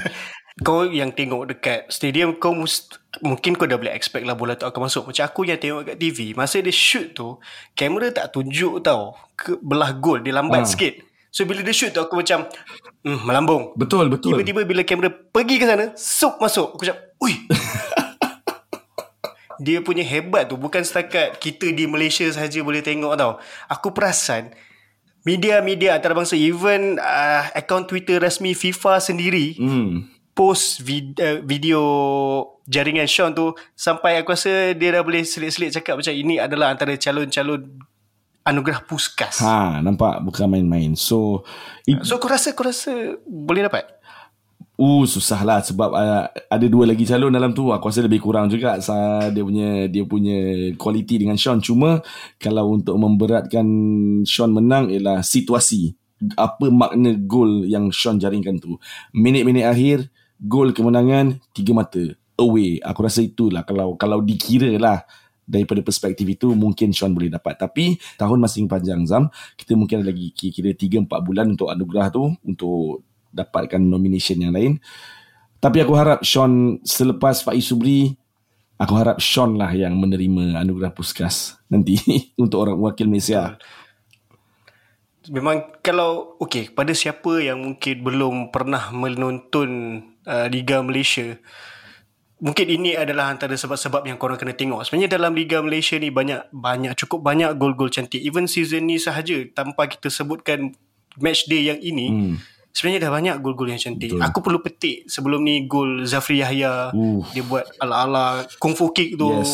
Kau 0.60 0.84
yang 0.84 1.16
tengok 1.16 1.56
dekat 1.56 1.88
stadium 1.88 2.36
kau 2.36 2.52
must, 2.52 3.00
mungkin 3.24 3.56
kau 3.56 3.64
dah 3.64 3.80
boleh 3.80 3.96
expect 3.96 4.28
lah 4.28 4.36
bola 4.36 4.60
tu 4.60 4.68
akan 4.68 4.92
masuk. 4.92 5.08
Macam 5.08 5.24
aku 5.24 5.48
yang 5.48 5.56
tengok 5.56 5.88
kat 5.88 5.96
TV, 5.96 6.36
masa 6.36 6.60
dia 6.60 6.68
shoot 6.68 7.16
tu, 7.16 7.40
kamera 7.72 8.12
tak 8.12 8.36
tunjuk 8.36 8.84
tau 8.84 9.16
ke 9.32 9.56
belah 9.56 9.96
gol, 9.96 10.20
dia 10.20 10.36
lambat 10.36 10.60
Ah. 10.60 10.68
sikit. 10.68 11.00
So 11.30 11.46
bila 11.46 11.62
dia 11.62 11.70
shoot 11.70 11.94
tu 11.94 12.02
aku 12.02 12.18
macam 12.18 12.46
hmm, 13.06 13.22
melambung. 13.22 13.70
betul, 13.78 14.10
betul. 14.10 14.34
Tiba-tiba 14.34 14.66
bila 14.66 14.82
kamera 14.82 15.10
pergi 15.10 15.62
ke 15.62 15.66
sana, 15.66 15.94
sup 15.94 16.42
masuk. 16.42 16.74
Aku 16.74 16.82
macam, 16.82 16.98
ui. 17.22 17.34
Dia 19.60 19.84
punya 19.84 20.00
hebat 20.00 20.48
tu 20.48 20.56
bukan 20.56 20.80
setakat 20.80 21.36
kita 21.36 21.68
di 21.68 21.84
Malaysia 21.84 22.24
saja 22.32 22.64
boleh 22.64 22.80
tengok 22.80 23.12
tau. 23.12 23.36
Aku 23.68 23.92
perasan 23.92 24.56
media-media 25.20 26.00
antarabangsa 26.00 26.32
even 26.32 26.96
uh, 26.96 27.44
akaun 27.52 27.84
Twitter 27.84 28.16
rasmi 28.16 28.56
FIFA 28.56 29.04
sendiri 29.04 29.52
Hmm. 29.60 30.08
post 30.32 30.80
vid, 30.80 31.12
uh, 31.20 31.44
video 31.44 31.82
jaringan 32.64 33.04
Sean 33.04 33.36
tu 33.36 33.52
sampai 33.76 34.16
aku 34.16 34.32
rasa 34.32 34.72
dia 34.72 34.96
dah 34.96 35.04
boleh 35.04 35.20
selit-selit 35.28 35.76
cakap 35.76 36.00
macam 36.00 36.14
ini 36.16 36.40
adalah 36.40 36.72
antara 36.72 36.96
calon-calon 36.96 37.68
anugerah 38.44 38.84
Puskas. 38.84 39.40
Ha. 39.44 39.80
Nampak 39.84 40.24
bukan 40.24 40.48
main-main. 40.48 40.96
So, 40.96 41.44
it, 41.84 42.02
So 42.02 42.16
aku 42.16 42.28
rasa 42.28 42.52
aku 42.56 42.64
rasa 42.66 42.92
boleh 43.24 43.68
dapat. 43.68 43.84
Uh 44.80 45.04
susah 45.04 45.44
lah 45.44 45.60
sebab 45.60 45.92
uh, 45.92 46.24
ada 46.32 46.64
dua 46.64 46.88
lagi 46.88 47.04
calon 47.04 47.28
dalam 47.28 47.52
tu 47.52 47.68
aku 47.68 47.92
rasa 47.92 48.00
lebih 48.00 48.16
kurang 48.16 48.48
juga 48.48 48.80
sa, 48.80 49.28
dia 49.28 49.44
punya 49.44 49.92
dia 49.92 50.08
punya 50.08 50.72
kualiti 50.80 51.20
dengan 51.20 51.36
Sean 51.36 51.60
cuma 51.60 52.00
kalau 52.40 52.80
untuk 52.80 52.96
memberatkan 52.96 53.68
Sean 54.24 54.56
menang 54.56 54.88
ialah 54.88 55.20
situasi 55.20 55.92
apa 56.32 56.72
makna 56.72 57.12
gol 57.12 57.68
yang 57.68 57.92
Sean 57.92 58.16
jaringkan 58.16 58.56
tu 58.56 58.80
minit-minit 59.12 59.68
akhir 59.68 60.08
gol 60.40 60.72
kemenangan 60.72 61.36
tiga 61.52 61.76
mata 61.76 62.16
away 62.40 62.80
aku 62.80 63.04
rasa 63.04 63.20
itulah 63.20 63.68
kalau 63.68 64.00
kalau 64.00 64.24
dikira 64.24 64.72
lah 64.80 65.04
daripada 65.50 65.82
perspektif 65.82 66.22
itu 66.30 66.54
mungkin 66.54 66.94
Sean 66.94 67.10
boleh 67.10 67.26
dapat 67.26 67.58
tapi 67.58 67.98
tahun 68.14 68.38
masih 68.38 68.70
panjang 68.70 69.02
Zam 69.10 69.26
kita 69.58 69.74
mungkin 69.74 70.06
ada 70.06 70.14
lagi 70.14 70.30
kira 70.30 70.70
3 70.70 71.10
4 71.10 71.26
bulan 71.26 71.50
untuk 71.58 71.74
anugerah 71.74 72.06
tu 72.14 72.30
untuk 72.46 73.02
dapatkan 73.30 73.80
nomination 73.80 74.38
yang 74.38 74.54
lain. 74.54 74.72
Tapi 75.60 75.84
aku 75.84 75.94
harap 75.94 76.20
Sean 76.24 76.80
selepas 76.82 77.44
Faiz 77.44 77.68
Subri, 77.68 78.16
aku 78.80 78.94
harap 78.96 79.20
Sean 79.20 79.60
lah 79.60 79.70
yang 79.70 79.96
menerima 79.96 80.56
anugerah 80.60 80.92
Puskas 80.92 81.60
nanti 81.68 82.00
untuk 82.42 82.64
orang 82.64 82.80
wakil 82.80 83.06
Malaysia. 83.06 83.60
Memang 85.28 85.68
kalau 85.84 86.40
okey 86.40 86.72
pada 86.72 86.96
siapa 86.96 87.44
yang 87.44 87.60
mungkin 87.60 88.00
belum 88.00 88.34
pernah 88.48 88.88
menonton 88.88 90.00
uh, 90.24 90.48
Liga 90.48 90.80
Malaysia 90.80 91.36
mungkin 92.40 92.66
ini 92.66 92.96
adalah 92.96 93.30
antara 93.30 93.52
sebab-sebab 93.54 94.08
yang 94.08 94.16
korang 94.16 94.40
kena 94.40 94.56
tengok. 94.56 94.82
Sebenarnya 94.82 95.20
dalam 95.20 95.36
Liga 95.36 95.60
Malaysia 95.60 96.00
ni 96.00 96.08
banyak 96.08 96.50
banyak 96.50 96.96
cukup 96.96 97.20
banyak 97.20 97.54
gol-gol 97.60 97.92
cantik. 97.92 98.20
Even 98.20 98.48
season 98.48 98.88
ni 98.88 98.96
sahaja 98.96 99.36
tanpa 99.52 99.86
kita 99.86 100.08
sebutkan 100.08 100.72
match 101.20 101.46
day 101.46 101.68
yang 101.68 101.78
ini, 101.78 102.06
hmm. 102.10 102.34
sebenarnya 102.72 103.06
dah 103.06 103.12
banyak 103.12 103.36
gol-gol 103.44 103.68
yang 103.68 103.78
cantik. 103.78 104.16
Betul. 104.16 104.24
Aku 104.24 104.38
perlu 104.40 104.58
petik 104.64 105.06
sebelum 105.06 105.44
ni 105.44 105.68
gol 105.68 106.08
Zafri 106.08 106.40
Yahya 106.40 106.96
uh. 106.96 107.20
dia 107.36 107.44
buat 107.44 107.68
ala-ala 107.78 108.48
kung 108.56 108.72
fu 108.72 108.90
kick 108.90 109.20
tu. 109.20 109.30
Yes. 109.30 109.52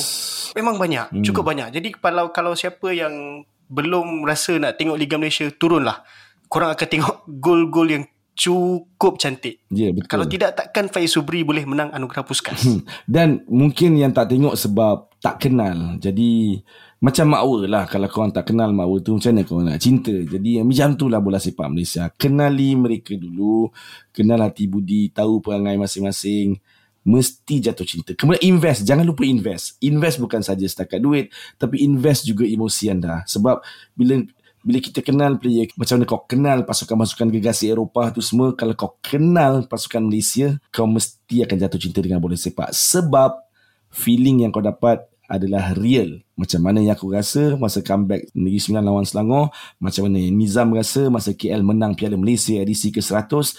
Memang 0.55 0.79
banyak, 0.81 1.13
hmm. 1.13 1.25
cukup 1.27 1.45
banyak. 1.45 1.75
Jadi 1.75 1.93
kalau 1.99 2.31
kalau 2.31 2.55
siapa 2.55 2.95
yang 2.95 3.45
belum 3.67 4.23
rasa 4.23 4.63
nak 4.63 4.79
tengok 4.79 4.97
Liga 4.97 5.19
Malaysia 5.19 5.51
turunlah. 5.51 6.07
Korang 6.47 6.79
akan 6.79 6.87
tengok 6.87 7.17
gol-gol 7.27 7.91
yang 7.91 8.05
cukup 8.37 9.17
cantik. 9.17 9.65
Ya, 9.73 9.89
yeah, 9.89 9.91
betul. 9.97 10.13
Kalau 10.13 10.27
tidak 10.29 10.53
takkan 10.55 10.93
Faiz 10.93 11.17
Subri 11.17 11.41
boleh 11.41 11.65
menang 11.65 11.89
anugerah 11.91 12.23
Puskas. 12.23 12.69
Hmm. 12.69 12.85
Dan 13.09 13.43
mungkin 13.49 13.97
yang 13.97 14.13
tak 14.13 14.29
tengok 14.29 14.53
sebab 14.55 15.09
tak 15.25 15.49
kenal. 15.49 15.97
Jadi 15.97 16.61
macam 17.01 17.27
makwa 17.33 17.65
lah 17.65 17.85
kalau 17.89 18.09
korang 18.13 18.33
tak 18.33 18.53
kenal 18.53 18.73
makwa 18.77 19.01
tu 19.01 19.17
macam 19.17 19.33
mana 19.33 19.43
korang 19.49 19.67
nak 19.73 19.81
cinta. 19.81 20.13
Jadi 20.13 20.61
macam 20.61 20.89
tu 21.01 21.09
lah 21.09 21.21
bola 21.25 21.41
sepak 21.41 21.67
Malaysia. 21.73 22.13
Kenali 22.13 22.77
mereka 22.77 23.17
dulu. 23.17 23.73
Kenal 24.13 24.45
hati 24.45 24.69
budi, 24.69 25.09
tahu 25.09 25.41
perangai 25.41 25.81
masing-masing. 25.81 26.61
Mesti 27.07 27.63
jatuh 27.63 27.87
cinta. 27.87 28.13
Kemudian 28.19 28.43
invest. 28.45 28.85
Jangan 28.85 29.07
lupa 29.07 29.25
invest. 29.25 29.79
Invest 29.81 30.21
bukan 30.21 30.45
saja 30.45 30.67
setakat 30.67 31.01
duit. 31.01 31.33
Tapi 31.57 31.81
invest 31.87 32.29
juga 32.29 32.45
emosi 32.45 32.93
anda. 32.93 33.23
Sebab 33.25 33.63
bila 33.97 34.21
bila 34.67 34.83
kita 34.83 34.99
kenal 34.99 35.39
player 35.39 35.71
macam 35.79 35.95
mana 35.95 36.05
kau 36.11 36.27
kenal 36.27 36.67
pasukan-pasukan 36.67 37.31
gegasi 37.31 37.71
Eropah 37.71 38.11
tu 38.11 38.19
semua 38.19 38.51
kalau 38.51 38.75
kau 38.75 38.99
kenal 38.99 39.63
pasukan 39.71 40.03
Malaysia 40.03 40.59
kau 40.75 40.91
mesti 40.91 41.47
akan 41.47 41.55
jatuh 41.55 41.79
cinta 41.79 42.03
dengan 42.03 42.19
bola 42.19 42.35
sepak. 42.35 42.75
Sebab 42.75 43.39
feeling 43.95 44.43
yang 44.43 44.51
kau 44.51 44.59
dapat 44.59 45.07
adalah 45.31 45.71
real. 45.79 46.19
Macam 46.35 46.67
mana 46.67 46.83
yang 46.83 46.99
aku 46.99 47.15
rasa 47.15 47.55
masa 47.55 47.79
comeback 47.79 48.27
Negeri 48.35 48.59
Sembilan 48.59 48.85
lawan 48.91 49.07
Selangor 49.07 49.55
macam 49.79 50.11
mana 50.11 50.19
Nizam 50.19 50.75
rasa 50.75 51.07
masa 51.15 51.31
KL 51.31 51.63
menang 51.63 51.95
Piala 51.95 52.19
Malaysia 52.19 52.59
edisi 52.59 52.91
ke-100 52.91 53.55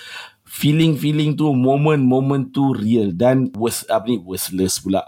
feeling-feeling 0.47 1.35
tu 1.35 1.51
moment-moment 1.51 2.51
tu 2.51 2.71
real 2.71 3.11
dan 3.11 3.51
worth 3.55 3.83
apa 3.91 4.07
ni 4.07 4.19
worthless 4.19 4.79
pula 4.79 5.03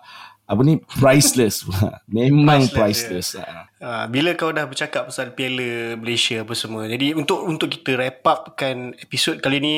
apa 0.49 0.61
ni 0.65 0.81
priceless 0.81 1.61
memang 2.09 2.65
priceless, 2.73 3.37
priceless. 3.37 3.37
Ya. 3.37 3.69
Ha, 3.85 4.09
bila 4.09 4.33
kau 4.33 4.49
dah 4.49 4.65
bercakap 4.65 5.05
pasal 5.05 5.37
Piala 5.37 5.93
Malaysia 5.93 6.41
apa 6.41 6.57
semua 6.57 6.89
jadi 6.89 7.13
untuk 7.13 7.45
untuk 7.45 7.69
kita 7.69 7.93
wrap 7.93 8.25
upkan 8.25 8.97
episod 8.97 9.37
kali 9.37 9.61
ni 9.61 9.75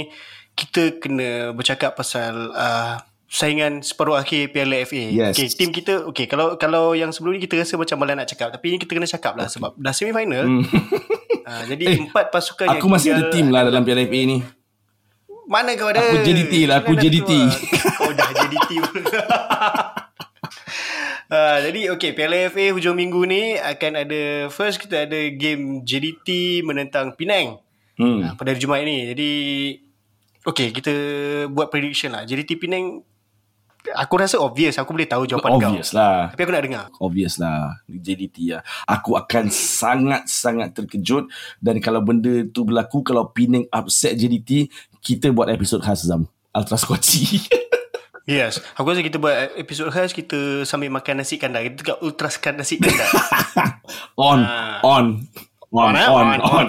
kita 0.56 0.96
kena 1.04 1.52
bercakap 1.52 2.00
pasal 2.00 2.56
uh, 2.56 3.04
saingan 3.28 3.84
separuh 3.84 4.16
akhir 4.16 4.56
Piala 4.56 4.80
FA 4.88 5.12
yes. 5.12 5.36
okay, 5.36 5.52
team 5.52 5.76
kita 5.76 6.08
okay, 6.08 6.24
kalau 6.32 6.56
kalau 6.56 6.96
yang 6.96 7.12
sebelum 7.12 7.36
ni 7.36 7.44
kita 7.44 7.60
rasa 7.60 7.76
macam 7.76 8.00
malas 8.00 8.16
nak 8.24 8.28
cakap 8.32 8.56
tapi 8.56 8.72
ini 8.72 8.78
kita 8.80 8.96
kena 8.96 9.08
cakap 9.12 9.36
lah 9.36 9.52
okay. 9.52 9.60
sebab 9.60 9.72
dah 9.76 9.92
semi 9.92 10.16
final 10.16 10.48
hmm. 10.48 10.64
uh, 11.52 11.64
jadi 11.72 11.84
eh, 11.84 12.00
empat 12.08 12.32
pasukan 12.32 12.80
aku 12.80 12.88
yang 12.88 12.92
masih 12.96 13.10
ada 13.12 13.24
team 13.28 13.52
lah 13.52 13.68
dalam 13.68 13.84
Piala 13.84 14.08
FA 14.08 14.22
ni 14.24 14.40
mana 15.52 15.76
kau 15.76 15.92
ada 15.92 16.00
aku 16.00 16.24
JDT 16.24 16.54
lah 16.64 16.80
aku 16.80 16.96
JDT 16.96 17.32
kau 18.00 18.12
dah 18.16 18.30
JDT 18.40 18.72
Uh, 21.32 21.64
jadi 21.64 21.96
okay 21.96 22.12
Piala 22.12 22.52
FA 22.52 22.76
hujung 22.76 23.00
minggu 23.00 23.24
ni 23.24 23.56
akan 23.56 24.04
ada 24.04 24.52
first 24.52 24.84
kita 24.84 25.08
ada 25.08 25.32
game 25.32 25.80
JDT 25.80 26.60
menentang 26.68 27.16
Penang 27.16 27.64
hmm. 27.96 28.20
uh, 28.20 28.32
pada 28.36 28.52
hari 28.52 28.60
Jumaat 28.60 28.84
ni. 28.84 29.08
Jadi 29.08 29.32
okay 30.44 30.76
kita 30.76 30.92
buat 31.48 31.72
prediction 31.72 32.12
lah. 32.12 32.28
JDT 32.28 32.60
Penang 32.60 33.08
aku 33.96 34.14
rasa 34.20 34.44
obvious 34.44 34.76
aku 34.76 34.92
boleh 34.92 35.08
tahu 35.08 35.24
jawapan 35.24 35.56
obvious 35.56 35.64
kau. 35.64 35.72
Obvious 35.72 35.92
lah. 35.96 36.20
Tapi 36.36 36.42
aku 36.44 36.52
nak 36.52 36.64
dengar. 36.68 36.86
Obvious 37.00 37.34
lah 37.40 37.80
JDT 37.88 38.38
lah. 38.52 38.62
Aku 38.84 39.16
akan 39.16 39.48
sangat-sangat 39.48 40.76
terkejut 40.76 41.32
dan 41.64 41.80
kalau 41.80 42.04
benda 42.04 42.44
tu 42.52 42.68
berlaku 42.68 43.08
kalau 43.08 43.32
Penang 43.32 43.72
upset 43.72 44.20
JDT 44.20 44.68
kita 45.00 45.32
buat 45.32 45.48
episod 45.48 45.80
khas 45.80 46.04
Zam. 46.04 46.28
Ultra 46.52 46.76
Squatchy. 46.76 47.40
Yes. 48.30 48.62
Aku 48.78 48.86
rasa 48.86 49.02
kita 49.02 49.18
buat 49.18 49.58
episod 49.58 49.90
khas 49.90 50.14
kita 50.14 50.62
sambil 50.64 50.94
makan 50.94 51.26
nasi 51.26 51.42
kandar. 51.42 51.66
Kita 51.66 51.76
dekat 51.82 51.98
ultraskan 52.06 52.62
nasi 52.62 52.78
kandar. 52.78 53.10
on, 54.18 54.46
uh, 54.46 54.78
on, 54.86 55.06
on, 55.74 55.94
on, 55.94 55.96
on, 55.98 56.28
on, 56.30 56.40
on. 56.58 56.68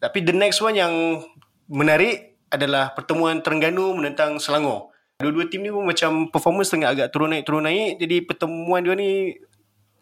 Tapi 0.00 0.24
the 0.24 0.32
next 0.32 0.64
one 0.64 0.76
yang 0.76 1.20
menarik 1.68 2.40
adalah 2.48 2.96
pertemuan 2.96 3.44
Terengganu 3.44 3.92
menentang 3.92 4.40
Selangor. 4.40 4.94
Dua-dua 5.20 5.48
tim 5.48 5.64
ni 5.64 5.72
pun 5.72 5.84
macam 5.84 6.28
performance 6.28 6.68
tengah 6.68 6.92
agak 6.92 7.08
turun 7.12 7.32
naik 7.32 7.44
turun 7.44 7.64
naik. 7.64 8.00
Jadi 8.00 8.16
pertemuan 8.24 8.84
dia 8.84 8.96
ni 8.96 9.36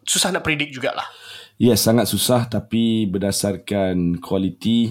susah 0.06 0.30
nak 0.30 0.42
predict 0.46 0.74
jugalah. 0.74 1.06
Yes, 1.54 1.86
sangat 1.86 2.10
susah 2.10 2.50
tapi 2.50 3.06
berdasarkan 3.06 4.18
kualiti 4.18 4.90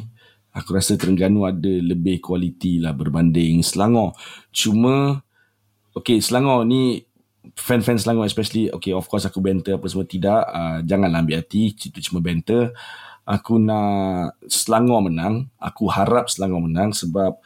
aku 0.56 0.78
rasa 0.78 0.96
Terengganu 0.96 1.44
ada 1.44 1.68
lebih 1.68 2.24
kualiti 2.24 2.80
lah 2.80 2.96
berbanding 2.96 3.60
Selangor. 3.66 4.16
Cuma 4.54 5.26
okay 5.94 6.20
Selangor 6.20 6.66
ni 6.66 7.06
fan-fan 7.56 8.00
Selangor 8.00 8.26
especially 8.26 8.72
okay 8.72 8.92
of 8.96 9.06
course 9.06 9.28
aku 9.28 9.44
banter 9.44 9.76
apa 9.76 9.86
semua 9.88 10.08
tidak 10.08 10.42
uh, 10.48 10.80
janganlah 10.84 11.22
ambil 11.22 11.40
hati 11.40 11.74
itu 11.74 12.00
cuma 12.12 12.20
banter. 12.20 12.74
Aku 13.24 13.56
nak 13.56 14.36
Selangor 14.52 15.06
menang 15.06 15.48
aku 15.62 15.88
harap 15.88 16.28
Selangor 16.28 16.60
menang 16.60 16.92
sebab 16.92 17.40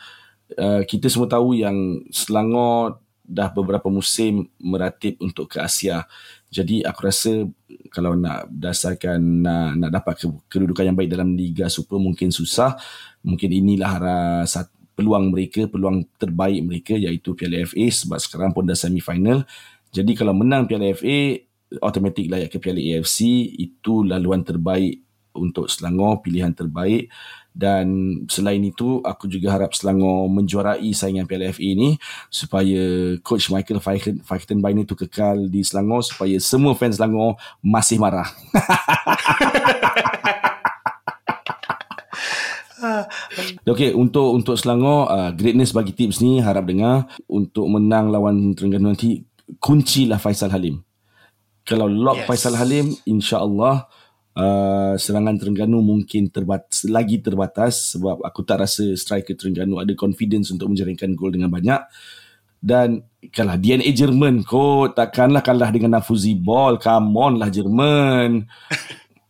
uh, 0.58 0.82
kita 0.88 1.12
semua 1.12 1.30
tahu 1.30 1.54
yang 1.54 2.02
Selangor 2.10 3.04
dah 3.28 3.52
beberapa 3.52 3.92
musim 3.92 4.48
meratip 4.56 5.20
untuk 5.20 5.52
ke 5.52 5.60
Asia. 5.60 6.08
Jadi 6.48 6.80
aku 6.80 7.00
rasa 7.04 7.44
kalau 7.92 8.16
nak 8.16 8.48
dasarkan 8.48 9.20
nak, 9.44 9.70
nak 9.76 9.92
dapat 9.92 10.14
kedudukan 10.48 10.88
yang 10.88 10.96
baik 10.96 11.12
dalam 11.12 11.36
Liga 11.36 11.68
Super 11.68 12.00
mungkin 12.00 12.32
susah. 12.32 12.80
Mungkin 13.28 13.52
inilah 13.52 14.00
satu 14.48 14.77
peluang 14.98 15.30
mereka, 15.30 15.70
peluang 15.70 16.10
terbaik 16.18 16.66
mereka 16.66 16.98
iaitu 16.98 17.38
Piala 17.38 17.62
FA 17.70 17.86
sebab 17.86 18.18
sekarang 18.18 18.50
pun 18.50 18.66
dah 18.66 18.74
semi 18.74 18.98
final. 18.98 19.46
Jadi 19.94 20.18
kalau 20.18 20.34
menang 20.34 20.66
Piala 20.66 20.90
FA, 20.98 21.38
automatik 21.86 22.26
layak 22.26 22.50
ke 22.50 22.58
Piala 22.58 22.82
AFC, 22.82 23.22
itu 23.62 24.02
laluan 24.02 24.42
terbaik 24.42 25.06
untuk 25.38 25.70
Selangor, 25.70 26.26
pilihan 26.26 26.50
terbaik. 26.50 27.14
Dan 27.58 28.22
selain 28.30 28.62
itu, 28.62 29.02
aku 29.02 29.26
juga 29.26 29.54
harap 29.54 29.74
Selangor 29.74 30.30
menjuarai 30.30 30.94
saingan 30.94 31.30
Piala 31.30 31.54
FA 31.54 31.62
ini 31.62 31.98
supaya 32.34 33.14
Coach 33.22 33.54
Michael 33.54 33.82
Fichtenbein 34.26 34.82
itu 34.82 34.98
kekal 34.98 35.50
di 35.50 35.62
Selangor 35.62 36.02
supaya 36.02 36.42
semua 36.42 36.74
fans 36.74 36.98
Selangor 36.98 37.38
masih 37.62 38.02
marah. 38.02 38.30
Okay, 43.68 43.92
untuk 43.92 44.32
untuk 44.32 44.56
Selangor, 44.56 45.12
uh, 45.12 45.36
greatness 45.36 45.76
bagi 45.76 45.92
tips 45.92 46.24
ni 46.24 46.40
harap 46.40 46.64
dengar 46.64 47.04
untuk 47.28 47.68
menang 47.68 48.08
lawan 48.08 48.56
Terengganu 48.56 48.96
nanti 48.96 49.28
kuncilah 49.60 50.24
Faisal 50.24 50.56
Halim. 50.56 50.80
Kalau 51.68 51.92
lock 51.92 52.24
yes. 52.24 52.28
Faisal 52.32 52.56
Halim, 52.56 52.96
insya-Allah 53.04 53.92
uh, 54.40 54.96
serangan 54.96 55.36
Terengganu 55.36 55.84
mungkin 55.84 56.32
terbatas, 56.32 56.88
lagi 56.88 57.20
terbatas 57.20 57.92
sebab 57.92 58.24
aku 58.24 58.40
tak 58.48 58.64
rasa 58.64 58.88
striker 58.96 59.36
Terengganu 59.36 59.84
ada 59.84 59.92
confidence 60.00 60.48
untuk 60.48 60.72
menjaringkan 60.72 61.12
gol 61.12 61.36
dengan 61.36 61.52
banyak. 61.52 61.84
Dan 62.64 63.04
kalah 63.36 63.60
DNA 63.60 63.92
Jerman 63.92 64.48
kot 64.48 64.96
takkanlah 64.96 65.44
kalah 65.44 65.76
dengan 65.76 66.00
Nafuzi 66.00 66.40
Ball. 66.40 66.80
Come 66.80 67.12
on 67.20 67.36
lah 67.36 67.52
Jerman. 67.52 68.48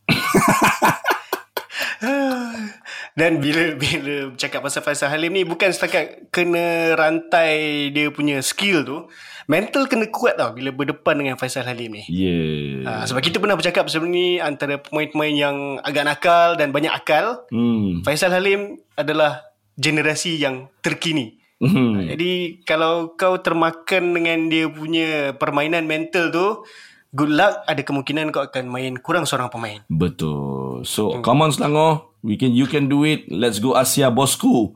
Dan 3.17 3.41
bila 3.41 3.73
bila 3.73 4.29
cakap 4.37 4.61
pasal 4.61 4.85
Faisal 4.85 5.09
Halim 5.09 5.33
ni 5.33 5.41
bukan 5.41 5.73
setakat 5.73 6.29
kena 6.29 6.93
rantai 6.93 7.89
dia 7.89 8.13
punya 8.13 8.37
skill 8.45 8.85
tu, 8.85 9.09
mental 9.49 9.89
kena 9.89 10.05
kuat 10.13 10.37
tau 10.37 10.53
bila 10.53 10.69
berdepan 10.69 11.17
dengan 11.17 11.33
Faisal 11.33 11.65
Halim 11.65 11.97
ni. 11.97 12.05
Yeah. 12.13 12.85
Ha, 12.85 13.09
sebab 13.09 13.25
kita 13.25 13.41
pernah 13.41 13.57
bercakap 13.57 13.89
sebelum 13.89 14.13
ni 14.13 14.37
antara 14.37 14.77
pemain-pemain 14.77 15.33
yang 15.33 15.57
agak 15.81 16.05
nakal 16.05 16.61
dan 16.61 16.69
banyak 16.69 16.93
akal. 16.93 17.49
Hmm. 17.49 18.05
Faisal 18.05 18.29
Halim 18.37 18.77
adalah 18.93 19.49
generasi 19.81 20.37
yang 20.37 20.69
terkini. 20.85 21.41
Hmm. 21.57 21.97
Ha, 21.97 22.13
jadi 22.13 22.61
kalau 22.69 23.17
kau 23.17 23.41
termakan 23.41 24.13
dengan 24.13 24.45
dia 24.45 24.69
punya 24.69 25.33
permainan 25.33 25.89
mental 25.89 26.29
tu, 26.29 26.69
good 27.17 27.33
luck 27.33 27.65
ada 27.65 27.81
kemungkinan 27.81 28.29
kau 28.29 28.45
akan 28.45 28.69
main 28.69 28.93
kurang 29.01 29.25
seorang 29.25 29.49
pemain. 29.49 29.81
Betul. 29.89 30.85
So, 30.85 31.17
hmm. 31.17 31.25
come 31.25 31.49
on 31.49 31.49
Selangor. 31.49 32.13
We 32.27 32.35
can 32.35 32.51
you 32.51 32.67
can 32.67 32.91
do 32.91 33.07
it. 33.07 33.31
Let's 33.31 33.63
go 33.63 33.79
Asia 33.79 34.11
bosku. 34.11 34.75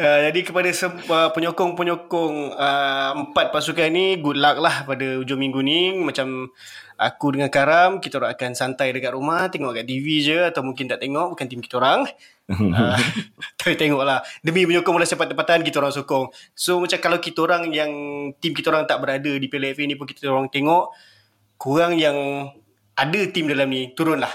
uh, 0.00 0.18
jadi 0.32 0.40
kepada 0.40 0.72
uh, 0.72 1.28
penyokong-penyokong 1.36 2.56
uh, 2.56 3.10
empat 3.20 3.52
pasukan 3.52 3.92
ni 3.92 4.16
good 4.24 4.40
luck 4.40 4.64
lah 4.64 4.88
pada 4.88 5.20
hujung 5.20 5.36
minggu 5.36 5.60
ni 5.60 5.92
macam 6.00 6.48
aku 6.96 7.36
dengan 7.36 7.52
Karam 7.52 8.00
kita 8.00 8.16
orang 8.16 8.32
akan 8.32 8.50
santai 8.56 8.96
dekat 8.96 9.12
rumah 9.12 9.52
tengok 9.52 9.76
kat 9.76 9.86
TV 9.86 10.24
je 10.24 10.40
atau 10.40 10.64
mungkin 10.64 10.88
tak 10.88 11.04
tengok 11.04 11.36
bukan 11.36 11.46
tim 11.46 11.60
kita 11.60 11.76
orang 11.78 12.08
uh, 12.48 12.98
tapi 13.60 13.76
tengoklah 13.76 14.24
demi 14.40 14.64
menyokong 14.64 14.94
bola 14.98 15.06
sepak 15.06 15.30
tempatan 15.30 15.62
kita 15.62 15.84
orang 15.84 15.94
sokong 15.94 16.32
so 16.56 16.80
macam 16.80 16.98
kalau 16.98 17.18
kita 17.20 17.38
orang 17.44 17.68
yang 17.70 17.92
tim 18.40 18.56
kita 18.56 18.72
orang 18.72 18.88
tak 18.88 18.98
berada 19.04 19.30
di 19.36 19.46
Piala 19.52 19.70
FA 19.76 19.84
ni 19.84 19.94
pun 19.94 20.08
kita 20.08 20.26
orang 20.32 20.48
tengok 20.48 20.90
kurang 21.60 21.94
yang 22.00 22.16
ada 22.94 23.20
tim 23.30 23.50
dalam 23.50 23.68
ni 23.70 23.92
turunlah 23.94 24.30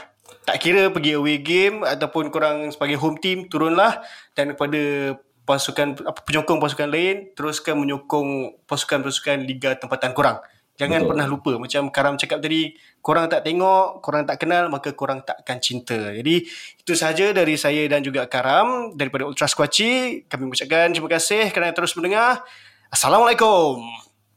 tak 0.45 0.57
kira 0.62 0.89
pergi 0.89 1.18
away 1.18 1.41
game 1.41 1.86
ataupun 1.86 2.30
korang 2.34 2.70
sebagai 2.74 2.97
home 2.97 3.18
team 3.18 3.49
turunlah 3.49 4.01
dan 4.34 4.53
kepada 4.53 5.16
pasukan 5.45 5.97
apa 6.05 6.20
penyokong 6.22 6.62
pasukan 6.62 6.89
lain 6.89 7.34
teruskan 7.34 7.78
menyokong 7.82 8.62
pasukan-pasukan 8.70 9.45
liga 9.45 9.74
tempatan 9.78 10.14
korang 10.14 10.38
Jangan 10.80 11.03
Betul. 11.03 11.10
pernah 11.12 11.28
lupa 11.28 11.51
macam 11.60 11.91
Karam 11.91 12.16
cakap 12.16 12.39
tadi, 12.39 12.72
korang 13.03 13.28
tak 13.28 13.43
tengok, 13.43 13.99
korang 13.99 14.24
tak 14.24 14.39
kenal, 14.39 14.72
maka 14.72 14.95
korang 14.95 15.20
takkan 15.28 15.60
cinta. 15.60 16.16
Jadi 16.16 16.47
itu 16.80 16.91
sahaja 16.95 17.36
dari 17.36 17.60
saya 17.60 17.84
dan 17.91 17.99
juga 17.99 18.24
Karam 18.32 18.95
daripada 18.95 19.28
Ultra 19.28 19.51
Squatchy. 19.51 20.24
Kami 20.32 20.47
mengucapkan 20.47 20.88
terima 20.95 21.12
kasih 21.12 21.51
kerana 21.51 21.76
terus 21.76 21.91
mendengar. 21.99 22.47
Assalamualaikum. 22.88 23.84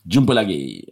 Jumpa 0.02 0.34
lagi. 0.34 0.82